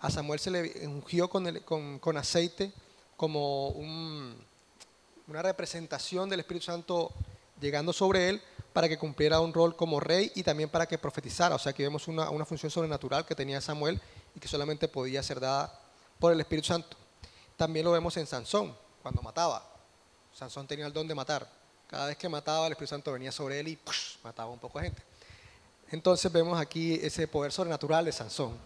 a 0.05 0.11
Samuel 0.11 0.39
se 0.39 0.51
le 0.51 0.87
ungió 0.87 1.31
con, 1.31 2.17
aceite 2.19 2.75
como 3.17 3.69
una 3.69 5.41
representación 5.41 6.29
del 6.29 6.41
Espíritu 6.41 6.67
Santo 6.67 7.11
llegando 7.59 7.91
sobre 7.91 8.29
él 8.29 8.43
para 8.75 8.87
que 8.87 8.99
cumpliera 8.99 9.41
un 9.41 9.55
rol 9.55 9.75
como 9.77 10.01
rey 10.01 10.31
y 10.35 10.43
también 10.43 10.69
para 10.69 10.87
que 10.87 10.99
profetizara. 10.99 11.55
O 11.55 11.59
sea, 11.59 11.73
que 11.73 11.85
vemos 11.85 12.07
una, 12.07 12.29
una 12.29 12.45
función 12.45 12.71
sobrenatural 12.71 13.25
que 13.25 13.35
tenía 13.35 13.63
Samuel 13.63 13.99
y 14.35 14.41
que 14.41 14.47
solamente 14.47 14.89
podía 14.89 15.23
ser 15.23 15.41
dada 15.41 15.81
por 16.19 16.35
el 16.35 16.41
Espíritu 16.41 16.69
Santo. 16.69 16.99
También 17.57 17.85
lo 17.85 17.93
vemos 17.93 18.17
en 18.17 18.27
Sansón, 18.27 18.77
cuando 19.03 19.23
mataba. 19.23 19.65
Sansón 20.33 20.67
tenía 20.67 20.87
el 20.87 20.93
don 20.93 21.07
de 21.07 21.15
matar. 21.15 21.49
Cada 21.87 22.07
vez 22.07 22.17
que 22.17 22.29
mataba, 22.29 22.67
el 22.67 22.73
Espíritu 22.73 22.91
Santo 22.91 23.13
venía 23.13 23.31
sobre 23.31 23.61
él 23.61 23.69
y 23.69 23.79
mataba 24.23 24.51
un 24.51 24.59
poco 24.59 24.79
de 24.79 24.87
gente. 24.87 25.03
Entonces 25.91 26.33
vemos 26.33 26.59
aquí 26.59 26.95
ese 26.95 27.29
poder 27.29 27.53
sobrenatural 27.53 28.05
de 28.05 28.13
Sansón. 28.13 28.59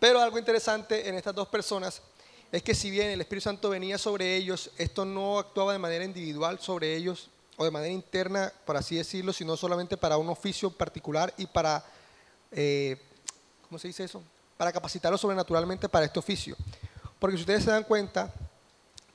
Pero 0.00 0.20
algo 0.20 0.38
interesante 0.38 1.08
en 1.08 1.16
estas 1.16 1.34
dos 1.34 1.48
personas 1.48 2.00
es 2.50 2.62
que 2.62 2.74
si 2.74 2.90
bien 2.90 3.10
el 3.10 3.20
Espíritu 3.20 3.44
Santo 3.44 3.68
venía 3.68 3.98
sobre 3.98 4.36
ellos, 4.36 4.70
esto 4.78 5.04
no 5.04 5.38
actuaba 5.38 5.72
de 5.72 5.78
manera 5.78 6.04
individual 6.04 6.58
sobre 6.60 6.96
ellos 6.96 7.28
o 7.56 7.64
de 7.64 7.70
manera 7.70 7.92
interna, 7.92 8.52
por 8.64 8.76
así 8.76 8.96
decirlo, 8.96 9.32
sino 9.32 9.56
solamente 9.56 9.96
para 9.96 10.16
un 10.16 10.28
oficio 10.28 10.70
particular 10.70 11.34
y 11.36 11.46
para, 11.46 11.84
eh, 12.52 12.96
¿cómo 13.68 13.78
se 13.78 13.88
dice 13.88 14.04
eso? 14.04 14.22
Para 14.58 14.70
capacitarlo 14.70 15.16
sobrenaturalmente 15.16 15.88
para 15.88 16.04
este 16.04 16.18
oficio. 16.18 16.54
Porque 17.18 17.36
si 17.36 17.40
ustedes 17.40 17.64
se 17.64 17.70
dan 17.70 17.84
cuenta, 17.84 18.30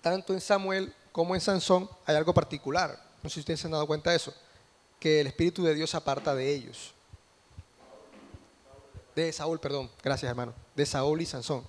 tanto 0.01 0.33
en 0.33 0.41
Samuel 0.41 0.91
como 1.11 1.35
en 1.35 1.41
Sansón 1.41 1.87
hay 2.07 2.15
algo 2.15 2.33
particular. 2.33 2.99
No 3.21 3.29
sé 3.29 3.35
si 3.35 3.39
ustedes 3.41 3.59
se 3.59 3.67
han 3.67 3.73
dado 3.73 3.85
cuenta 3.85 4.09
de 4.09 4.15
eso, 4.15 4.33
que 4.99 5.21
el 5.21 5.27
Espíritu 5.27 5.63
de 5.63 5.75
Dios 5.75 5.91
se 5.91 5.97
aparta 5.97 6.33
de 6.33 6.51
ellos 6.51 6.95
de 9.15 9.31
Saúl, 9.31 9.59
perdón, 9.59 9.89
gracias 10.01 10.29
hermano, 10.29 10.53
de 10.75 10.85
Saúl 10.85 11.21
y 11.21 11.25
Sansón. 11.25 11.63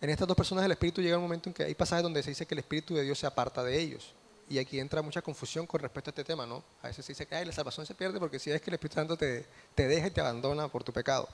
En 0.00 0.10
estas 0.10 0.28
dos 0.28 0.36
personas 0.36 0.64
el 0.64 0.72
Espíritu 0.72 1.02
llega 1.02 1.16
un 1.16 1.22
momento 1.22 1.48
en 1.48 1.54
que 1.54 1.64
hay 1.64 1.74
pasajes 1.74 2.02
donde 2.02 2.22
se 2.22 2.30
dice 2.30 2.46
que 2.46 2.54
el 2.54 2.60
Espíritu 2.60 2.94
de 2.94 3.02
Dios 3.02 3.18
se 3.18 3.26
aparta 3.26 3.62
de 3.62 3.78
ellos. 3.78 4.14
Y 4.48 4.58
aquí 4.58 4.80
entra 4.80 5.02
mucha 5.02 5.20
confusión 5.20 5.66
con 5.66 5.80
respecto 5.80 6.08
a 6.08 6.12
este 6.12 6.24
tema, 6.24 6.46
¿no? 6.46 6.62
A 6.82 6.86
veces 6.86 7.04
se 7.04 7.12
dice 7.12 7.26
que 7.26 7.44
la 7.44 7.52
salvación 7.52 7.84
se 7.84 7.94
pierde 7.94 8.18
porque 8.18 8.38
si 8.38 8.50
es 8.50 8.62
que 8.62 8.70
el 8.70 8.74
Espíritu 8.74 8.94
Santo 8.94 9.16
te, 9.16 9.46
te 9.74 9.86
deja 9.86 10.06
y 10.06 10.10
te 10.10 10.20
abandona 10.20 10.68
por 10.68 10.84
tu 10.84 10.92
pecado. 10.92 11.28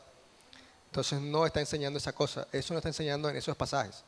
Entonces 0.94 1.20
no 1.20 1.44
está 1.44 1.58
enseñando 1.58 1.98
esa 1.98 2.12
cosa, 2.12 2.46
eso 2.52 2.72
no 2.72 2.78
está 2.78 2.88
enseñando 2.88 3.28
en 3.28 3.34
esos 3.34 3.56
pasajes. 3.56 4.04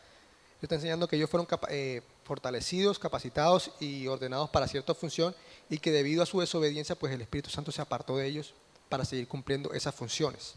Está 0.62 0.76
enseñando 0.76 1.08
que 1.08 1.16
ellos 1.16 1.28
fueron 1.28 1.48
eh, 1.68 2.00
fortalecidos, 2.22 3.00
capacitados 3.00 3.72
y 3.80 4.06
ordenados 4.06 4.50
para 4.50 4.68
cierta 4.68 4.94
función 4.94 5.34
y 5.68 5.78
que 5.78 5.90
debido 5.90 6.22
a 6.22 6.26
su 6.26 6.38
desobediencia, 6.38 6.94
pues 6.94 7.12
el 7.12 7.20
Espíritu 7.20 7.50
Santo 7.50 7.72
se 7.72 7.82
apartó 7.82 8.16
de 8.18 8.28
ellos 8.28 8.54
para 8.88 9.04
seguir 9.04 9.26
cumpliendo 9.26 9.72
esas 9.72 9.96
funciones. 9.96 10.54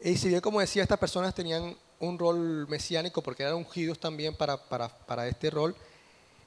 Y 0.00 0.16
si 0.16 0.28
bien, 0.28 0.40
como 0.40 0.58
decía, 0.58 0.84
estas 0.84 0.98
personas 0.98 1.34
tenían 1.34 1.76
un 2.00 2.18
rol 2.18 2.66
mesiánico 2.66 3.20
porque 3.20 3.42
eran 3.42 3.56
ungidos 3.56 4.00
también 4.00 4.34
para, 4.36 4.56
para, 4.56 5.28
este 5.28 5.50
rol, 5.50 5.76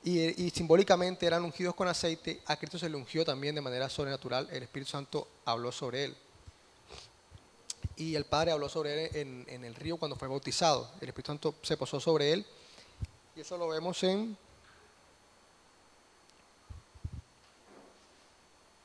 y, 0.03 0.49
simbólicamente 0.49 1.27
eran 1.27 1.43
ungidos 1.43 1.75
con 1.75 1.87
aceite, 1.87 2.41
a 2.47 2.55
Cristo 2.55 2.79
se 2.79 2.89
le 2.89 2.97
ungió 2.97 3.23
también 3.23 3.53
de 3.53 3.61
manera 3.61 3.87
sobrenatural, 3.87 4.49
el 4.51 4.63
Espíritu 4.63 4.89
Santo 4.89 5.27
habló 5.45 5.71
sobre 5.71 6.05
él. 6.05 6.17
Y 7.97 8.15
el 8.15 8.25
Padre 8.25 8.51
habló 8.51 8.69
sobre 8.69 9.05
él 9.05 9.15
en, 9.15 9.45
en 9.47 9.65
el 9.65 9.75
río 9.75 9.97
cuando 9.97 10.15
fue 10.15 10.27
bautizado. 10.27 10.89
El 11.01 11.09
Espíritu 11.09 11.27
Santo 11.27 11.55
se 11.61 11.77
posó 11.77 11.99
sobre 11.99 12.33
él. 12.33 12.45
Y 13.35 13.41
eso 13.41 13.57
lo 13.57 13.67
vemos 13.67 14.01
en 14.03 14.37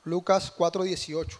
Lucas 0.07 0.53
4:18. 0.57 1.38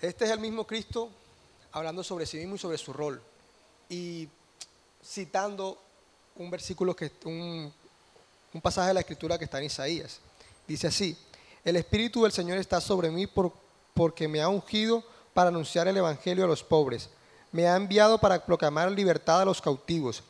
Este 0.00 0.24
es 0.24 0.30
el 0.32 0.40
mismo 0.40 0.66
Cristo 0.66 1.10
hablando 1.72 2.02
sobre 2.02 2.26
sí 2.26 2.38
mismo 2.38 2.56
y 2.56 2.58
sobre 2.58 2.78
su 2.78 2.92
rol. 2.92 3.20
Y 3.88 4.28
citando 5.04 5.78
un 6.36 6.50
versículo, 6.50 6.94
que, 6.94 7.10
un, 7.24 7.72
pasaje 8.62 8.88
de 8.88 8.94
la 8.94 9.00
escritura 9.00 9.38
que 9.38 9.44
está 9.44 9.58
en 9.58 9.64
Isaías. 9.64 10.20
Dice 10.66 10.86
así, 10.86 11.16
el 11.64 11.76
Espíritu 11.76 12.22
del 12.22 12.32
Señor 12.32 12.58
está 12.58 12.80
sobre 12.80 13.10
mí 13.10 13.26
por, 13.26 13.52
porque 13.94 14.28
me 14.28 14.40
ha 14.40 14.48
ungido 14.48 15.04
para 15.34 15.48
anunciar 15.48 15.88
el 15.88 15.96
Evangelio 15.96 16.44
a 16.44 16.48
los 16.48 16.62
pobres. 16.62 17.08
Me 17.52 17.66
ha 17.66 17.76
enviado 17.76 18.18
para 18.18 18.44
proclamar 18.44 18.90
libertad 18.92 19.42
a 19.42 19.44
los 19.44 19.60
cautivos 19.60 20.22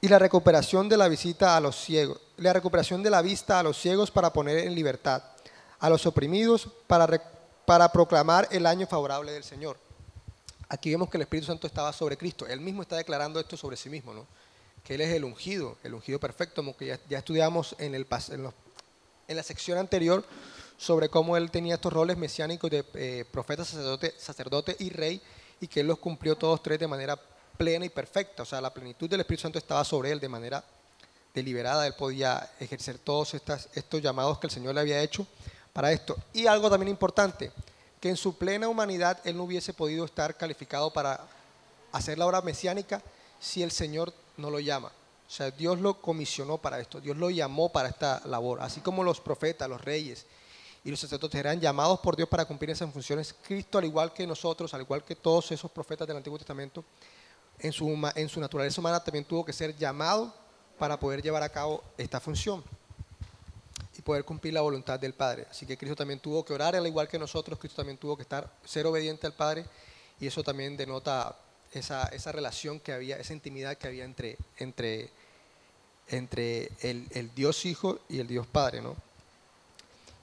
y 0.00 0.08
la 0.08 0.18
recuperación 0.18 0.88
de 0.88 0.96
la 0.96 1.08
visita 1.08 1.56
a 1.56 1.60
los 1.60 1.76
ciegos, 1.76 2.20
la 2.36 2.52
recuperación 2.52 3.02
de 3.02 3.10
la 3.10 3.22
vista 3.22 3.58
a 3.58 3.62
los 3.62 3.80
ciegos 3.80 4.10
para 4.10 4.32
poner 4.32 4.58
en 4.58 4.74
libertad, 4.74 5.22
a 5.78 5.88
los 5.88 6.06
oprimidos 6.06 6.68
para 6.86 7.06
para 7.66 7.90
proclamar 7.90 8.48
el 8.50 8.64
año 8.64 8.86
favorable 8.86 9.32
del 9.32 9.44
Señor. 9.44 9.76
Aquí 10.68 10.90
vemos 10.90 11.08
que 11.08 11.16
el 11.16 11.22
Espíritu 11.22 11.46
Santo 11.46 11.66
estaba 11.66 11.92
sobre 11.92 12.16
Cristo. 12.16 12.46
Él 12.46 12.60
mismo 12.60 12.82
está 12.82 12.96
declarando 12.96 13.38
esto 13.38 13.56
sobre 13.56 13.76
sí 13.76 13.88
mismo, 13.88 14.12
¿no? 14.12 14.26
que 14.86 14.94
Él 14.94 15.00
es 15.00 15.12
el 15.12 15.24
ungido, 15.24 15.76
el 15.82 15.94
ungido 15.94 16.20
perfecto, 16.20 16.62
como 16.62 16.76
que 16.76 16.86
ya, 17.08 17.18
estudiamos 17.18 17.74
en, 17.78 18.06
la 19.28 19.42
sección 19.42 19.78
anterior 19.78 20.24
sobre 20.78 21.08
cómo 21.08 21.36
Él 21.36 21.50
tenía 21.50 21.74
estos 21.74 21.92
roles 21.92 22.16
mesiánicos 22.16 22.70
de 22.70 22.84
eh, 22.94 23.24
profeta, 23.30 23.64
sacerdote, 23.64 24.76
y 24.78 24.90
rey, 24.90 25.20
y 25.60 25.66
que 25.66 25.80
Él 25.80 25.88
los 25.88 25.98
cumplió 25.98 26.36
todos 26.36 26.62
tres 26.62 26.78
de 26.78 26.86
manera 26.86 27.20
plena 27.56 27.84
y 27.84 27.88
perfecta. 27.88 28.44
O 28.44 28.46
sea, 28.46 28.60
la 28.60 28.72
plenitud 28.72 29.10
del 29.10 29.20
Espíritu 29.20 29.42
Santo 29.42 29.58
estaba 29.58 29.84
sobre 29.84 30.12
Él 30.12 30.20
de 30.20 30.28
manera, 30.28 30.64
deliberada, 31.34 31.86
él 31.86 31.94
podía 31.94 32.50
ejercer 32.58 32.96
todos 32.98 33.34
estos 33.34 34.00
llamados 34.00 34.38
que 34.38 34.46
el 34.46 34.52
Señor 34.52 34.74
le 34.74 34.80
había 34.80 35.02
hecho 35.02 35.26
para 35.72 35.92
esto. 35.92 36.16
Y 36.32 36.46
algo 36.46 36.70
también 36.70 36.88
importante, 36.88 37.52
que 38.06 38.10
en 38.10 38.16
su 38.16 38.38
plena 38.38 38.68
humanidad 38.68 39.18
él 39.24 39.36
no 39.36 39.42
hubiese 39.42 39.74
podido 39.74 40.04
estar 40.04 40.36
calificado 40.36 40.92
para 40.92 41.26
hacer 41.90 42.16
la 42.16 42.26
obra 42.26 42.40
mesiánica 42.40 43.02
si 43.40 43.64
el 43.64 43.72
Señor 43.72 44.14
no 44.36 44.48
lo 44.48 44.60
llama. 44.60 44.92
O 45.26 45.30
sea, 45.30 45.50
Dios 45.50 45.80
lo 45.80 46.00
comisionó 46.00 46.56
para 46.56 46.78
esto, 46.78 47.00
Dios 47.00 47.16
lo 47.16 47.30
llamó 47.30 47.72
para 47.72 47.88
esta 47.88 48.22
labor, 48.26 48.60
así 48.60 48.80
como 48.80 49.02
los 49.02 49.20
profetas, 49.20 49.68
los 49.68 49.80
reyes 49.80 50.24
y 50.84 50.90
los 50.92 51.00
sacerdotes 51.00 51.40
eran 51.40 51.60
llamados 51.60 51.98
por 51.98 52.14
Dios 52.14 52.28
para 52.28 52.44
cumplir 52.44 52.70
esas 52.70 52.92
funciones. 52.92 53.34
Cristo, 53.42 53.78
al 53.78 53.86
igual 53.86 54.12
que 54.12 54.24
nosotros, 54.24 54.72
al 54.72 54.82
igual 54.82 55.02
que 55.02 55.16
todos 55.16 55.50
esos 55.50 55.68
profetas 55.68 56.06
del 56.06 56.18
Antiguo 56.18 56.38
Testamento, 56.38 56.84
en 57.58 57.72
su, 57.72 57.88
en 58.14 58.28
su 58.28 58.38
naturaleza 58.38 58.80
humana 58.80 59.02
también 59.02 59.24
tuvo 59.24 59.44
que 59.44 59.52
ser 59.52 59.76
llamado 59.76 60.32
para 60.78 60.96
poder 60.96 61.22
llevar 61.22 61.42
a 61.42 61.48
cabo 61.48 61.82
esta 61.98 62.20
función 62.20 62.62
y 63.98 64.02
poder 64.02 64.24
cumplir 64.24 64.54
la 64.54 64.60
voluntad 64.60 64.98
del 64.98 65.14
Padre. 65.14 65.46
Así 65.50 65.66
que 65.66 65.76
Cristo 65.76 65.96
también 65.96 66.20
tuvo 66.20 66.44
que 66.44 66.52
orar, 66.52 66.76
al 66.76 66.86
igual 66.86 67.08
que 67.08 67.18
nosotros, 67.18 67.58
Cristo 67.58 67.76
también 67.76 67.98
tuvo 67.98 68.16
que 68.16 68.22
estar, 68.22 68.50
ser 68.64 68.86
obediente 68.86 69.26
al 69.26 69.32
Padre 69.32 69.64
y 70.20 70.26
eso 70.26 70.42
también 70.42 70.76
denota 70.76 71.36
esa, 71.72 72.04
esa 72.08 72.32
relación 72.32 72.80
que 72.80 72.92
había, 72.92 73.16
esa 73.16 73.32
intimidad 73.32 73.76
que 73.76 73.88
había 73.88 74.04
entre, 74.04 74.36
entre, 74.58 75.10
entre 76.08 76.70
el, 76.80 77.06
el 77.10 77.34
Dios 77.34 77.64
Hijo 77.64 78.00
y 78.08 78.20
el 78.20 78.26
Dios 78.26 78.46
Padre, 78.46 78.80
¿no? 78.80 78.96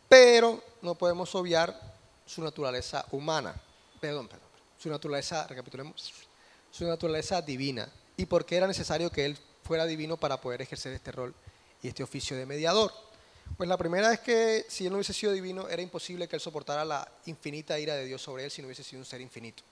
Pero 0.09 0.63
no 0.81 0.95
podemos 0.95 1.33
obviar 1.35 1.79
su 2.25 2.43
naturaleza 2.43 3.05
humana, 3.11 3.55
perdón, 3.99 4.27
perdón, 4.27 4.47
su 4.77 4.89
naturaleza, 4.89 5.47
recapitulemos, 5.47 6.13
su 6.71 6.85
naturaleza 6.85 7.41
divina 7.41 7.89
y 8.17 8.25
por 8.25 8.45
qué 8.45 8.57
era 8.57 8.67
necesario 8.67 9.09
que 9.11 9.25
él 9.25 9.37
fuera 9.63 9.85
divino 9.85 10.17
para 10.17 10.39
poder 10.39 10.61
ejercer 10.61 10.93
este 10.93 11.11
rol 11.11 11.33
y 11.81 11.87
este 11.87 12.03
oficio 12.03 12.35
de 12.37 12.45
mediador. 12.45 12.91
Pues 13.57 13.69
la 13.69 13.77
primera 13.77 14.11
es 14.11 14.19
que 14.19 14.65
si 14.67 14.85
él 14.85 14.91
no 14.91 14.97
hubiese 14.97 15.13
sido 15.13 15.31
divino, 15.31 15.67
era 15.69 15.81
imposible 15.81 16.27
que 16.27 16.35
él 16.35 16.41
soportara 16.41 16.83
la 16.83 17.09
infinita 17.25 17.79
ira 17.79 17.95
de 17.95 18.05
Dios 18.05 18.21
sobre 18.21 18.45
él 18.45 18.51
si 18.51 18.61
no 18.61 18.67
hubiese 18.67 18.83
sido 18.83 18.99
un 18.99 19.05
ser 19.05 19.21
infinito. 19.21 19.63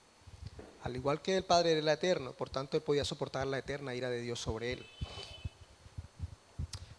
Al 0.83 0.95
igual 0.95 1.21
que 1.21 1.37
el 1.37 1.43
Padre 1.43 1.77
era 1.77 1.93
eterno, 1.93 2.33
por 2.33 2.49
tanto 2.49 2.77
él 2.77 2.83
podía 2.83 3.05
soportar 3.05 3.45
la 3.47 3.57
eterna 3.57 3.93
ira 3.93 4.09
de 4.09 4.21
Dios 4.21 4.39
sobre 4.39 4.73
él. 4.73 4.85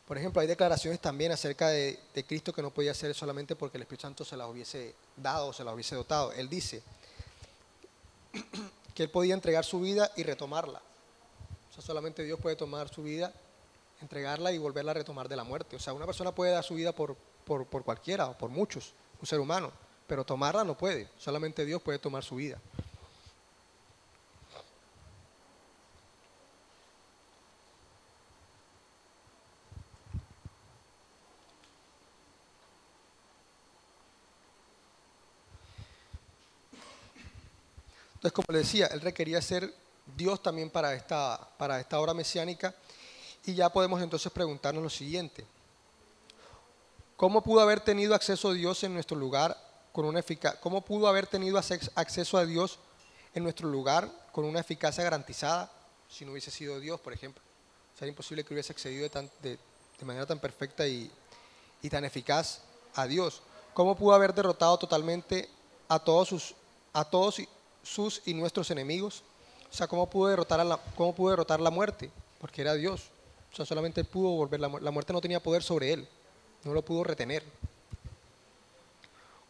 Por 0.06 0.18
ejemplo, 0.18 0.42
hay 0.42 0.46
declaraciones 0.46 1.00
también 1.00 1.32
acerca 1.32 1.68
de, 1.68 1.98
Cristo 2.26 2.52
que 2.52 2.60
no 2.60 2.70
podía 2.70 2.90
hacer 2.90 3.14
solamente 3.14 3.56
porque 3.56 3.78
el 3.78 3.82
Espíritu 3.82 4.02
Santo 4.02 4.24
se 4.24 4.36
las 4.36 4.46
hubiese 4.46 4.94
dado 5.16 5.48
o 5.48 5.52
se 5.52 5.64
las 5.64 5.72
hubiese 5.72 5.94
dotado. 5.94 6.32
Él 6.32 6.48
dice 6.48 6.82
que 8.94 9.04
él 9.04 9.10
podía 9.10 9.34
entregar 9.34 9.64
su 9.64 9.80
vida 9.80 10.12
y 10.16 10.22
retomarla. 10.22 10.82
O 11.70 11.74
sea, 11.74 11.82
solamente 11.82 12.24
Dios 12.24 12.38
puede 12.38 12.56
tomar 12.56 12.92
su 12.92 13.02
vida, 13.02 13.32
entregarla 14.02 14.52
y 14.52 14.58
volverla 14.58 14.90
a 14.90 14.94
retomar 14.94 15.28
de 15.28 15.36
la 15.36 15.44
muerte. 15.44 15.76
O 15.76 15.78
sea, 15.78 15.92
una 15.92 16.06
persona 16.06 16.32
puede 16.32 16.52
dar 16.52 16.64
su 16.64 16.74
vida 16.74 16.92
por, 16.92 17.16
por, 17.44 17.66
por 17.66 17.84
cualquiera 17.84 18.26
o 18.26 18.36
por 18.36 18.50
muchos, 18.50 18.94
un 19.20 19.26
ser 19.26 19.40
humano, 19.40 19.72
pero 20.06 20.24
tomarla 20.24 20.64
no 20.64 20.76
puede. 20.76 21.08
Solamente 21.16 21.64
Dios 21.64 21.80
puede 21.80 21.98
tomar 21.98 22.22
su 22.22 22.36
vida. 22.36 22.58
Entonces, 38.22 38.36
como 38.36 38.52
le 38.52 38.58
decía, 38.58 38.86
él 38.86 39.00
requería 39.00 39.42
ser 39.42 39.74
Dios 40.16 40.40
también 40.40 40.70
para 40.70 40.94
esta, 40.94 41.40
para 41.58 41.80
esta 41.80 41.98
obra 41.98 42.14
mesiánica. 42.14 42.72
Y 43.44 43.54
ya 43.54 43.68
podemos 43.68 44.00
entonces 44.00 44.30
preguntarnos 44.32 44.82
lo 44.82 44.90
siguiente. 44.90 45.44
¿Cómo 47.16 47.42
pudo 47.42 47.60
haber 47.60 47.80
tenido 47.80 48.14
acceso 48.14 48.50
a 48.50 48.54
Dios 48.54 48.82
en 48.84 48.94
nuestro 48.94 49.16
lugar 49.16 49.56
con 49.92 50.04
una 50.04 50.20
eficacia? 50.20 50.60
¿Cómo 50.60 50.80
pudo 50.80 51.08
haber 51.08 51.26
tenido 51.26 51.58
acceso 51.58 52.38
a 52.38 52.44
Dios 52.44 52.78
en 53.34 53.42
nuestro 53.42 53.68
lugar 53.68 54.10
con 54.32 54.44
una 54.44 54.60
eficacia 54.60 55.04
garantizada 55.04 55.70
si 56.08 56.24
no 56.24 56.32
hubiese 56.32 56.50
sido 56.50 56.80
Dios, 56.80 57.00
por 57.00 57.12
ejemplo? 57.12 57.42
Sería 57.98 58.10
imposible 58.10 58.44
que 58.44 58.54
hubiese 58.54 58.72
accedido 58.72 59.08
de, 59.08 59.58
de 59.98 60.04
manera 60.04 60.26
tan 60.26 60.38
perfecta 60.38 60.86
y, 60.86 61.10
y 61.82 61.90
tan 61.90 62.04
eficaz 62.04 62.62
a 62.94 63.06
Dios. 63.06 63.42
¿Cómo 63.74 63.96
pudo 63.96 64.14
haber 64.14 64.34
derrotado 64.34 64.78
totalmente 64.78 65.48
a 65.88 65.98
todos 65.98 66.28
sus 66.28 66.54
a 66.92 67.04
todos 67.04 67.40
sus 67.82 68.22
y 68.24 68.34
nuestros 68.34 68.70
enemigos. 68.70 69.22
O 69.70 69.74
sea, 69.74 69.86
¿cómo 69.86 70.08
pudo 70.08 70.28
derrotar, 70.28 70.80
cómo 70.96 71.14
pudo 71.14 71.30
derrotar 71.30 71.60
la 71.60 71.70
muerte? 71.70 72.10
Porque 72.38 72.60
era 72.60 72.74
Dios. 72.74 73.10
O 73.52 73.56
sea, 73.56 73.66
solamente 73.66 74.02
pudo 74.04 74.30
volver 74.30 74.60
la, 74.60 74.68
la 74.68 74.90
muerte 74.90 75.12
no 75.12 75.20
tenía 75.20 75.42
poder 75.42 75.62
sobre 75.62 75.92
él, 75.92 76.08
no 76.64 76.72
lo 76.72 76.82
pudo 76.82 77.04
retener. 77.04 77.42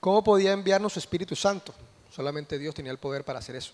¿Cómo 0.01 0.25
podía 0.25 0.53
enviarnos 0.53 0.95
su 0.95 0.99
Espíritu 0.99 1.37
Santo? 1.37 1.73
Solamente 2.11 2.59
Dios 2.59 2.75
tenía 2.75 2.91
el 2.91 2.99
poder 2.99 3.25
para 3.25 3.38
hacer 3.38 3.55
eso. 3.55 3.73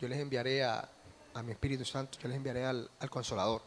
Yo 0.00 0.06
les 0.06 0.20
enviaré 0.20 0.62
a, 0.62 0.88
a 1.34 1.42
mi 1.42 1.52
Espíritu 1.52 1.84
Santo, 1.84 2.18
yo 2.20 2.28
les 2.28 2.36
enviaré 2.36 2.64
al, 2.64 2.88
al, 3.00 3.10
Consolador. 3.10 3.62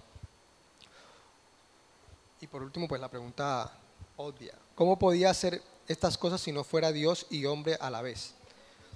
Y 2.40 2.48
por 2.48 2.64
último, 2.64 2.88
pues 2.88 3.02
la 3.02 3.10
pregunta 3.10 3.72
obvia. 4.18 4.54
¿Cómo 4.76 4.98
podía 4.98 5.30
hacer 5.30 5.62
estas 5.88 6.18
cosas 6.18 6.40
si 6.40 6.54
no 6.54 6.64
fuera 6.64 6.94
Dios 6.94 7.28
y 7.30 7.46
hombre 7.46 7.78
a 7.82 7.90
la 7.90 8.02
vez? 8.02 8.34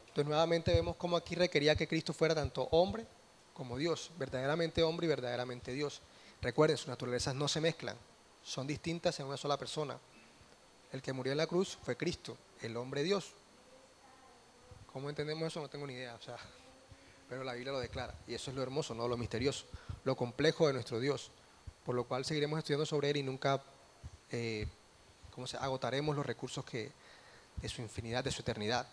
Entonces 0.07 0.27
nuevamente 0.27 0.73
vemos 0.73 0.95
cómo 0.95 1.17
aquí 1.17 1.35
requería 1.35 1.75
que 1.75 1.87
Cristo 1.87 2.13
fuera 2.13 2.33
tanto 2.33 2.63
hombre 2.71 3.05
como 3.53 3.77
Dios, 3.77 4.11
verdaderamente 4.17 4.83
hombre 4.83 5.05
y 5.05 5.09
verdaderamente 5.09 5.73
Dios. 5.73 6.01
Recuerden, 6.41 6.77
sus 6.77 6.87
naturalezas 6.87 7.35
no 7.35 7.47
se 7.47 7.61
mezclan, 7.61 7.97
son 8.43 8.67
distintas 8.67 9.19
en 9.19 9.25
una 9.25 9.37
sola 9.37 9.57
persona. 9.57 9.97
El 10.91 11.01
que 11.01 11.13
murió 11.13 11.31
en 11.31 11.37
la 11.37 11.47
cruz 11.47 11.77
fue 11.83 11.97
Cristo, 11.97 12.37
el 12.61 12.77
hombre 12.77 13.03
Dios. 13.03 13.33
¿Cómo 14.91 15.09
entendemos 15.09 15.47
eso? 15.47 15.61
No 15.61 15.69
tengo 15.69 15.85
ni 15.85 15.93
idea, 15.93 16.15
o 16.15 16.21
sea, 16.21 16.37
pero 17.27 17.43
la 17.43 17.53
Biblia 17.53 17.73
lo 17.73 17.79
declara. 17.79 18.15
Y 18.27 18.33
eso 18.33 18.49
es 18.49 18.57
lo 18.57 18.63
hermoso, 18.63 18.95
no 18.95 19.07
lo 19.07 19.17
misterioso, 19.17 19.65
lo 20.03 20.15
complejo 20.15 20.67
de 20.67 20.73
nuestro 20.73 20.99
Dios. 20.99 21.31
Por 21.85 21.95
lo 21.95 22.05
cual 22.05 22.25
seguiremos 22.25 22.57
estudiando 22.57 22.85
sobre 22.85 23.09
él 23.09 23.17
y 23.17 23.23
nunca 23.23 23.61
eh, 24.31 24.67
¿cómo 25.31 25.47
se, 25.47 25.57
agotaremos 25.57 26.15
los 26.15 26.25
recursos 26.25 26.65
que, 26.65 26.91
de 27.61 27.69
su 27.69 27.81
infinidad, 27.81 28.23
de 28.23 28.31
su 28.31 28.41
eternidad. 28.41 28.87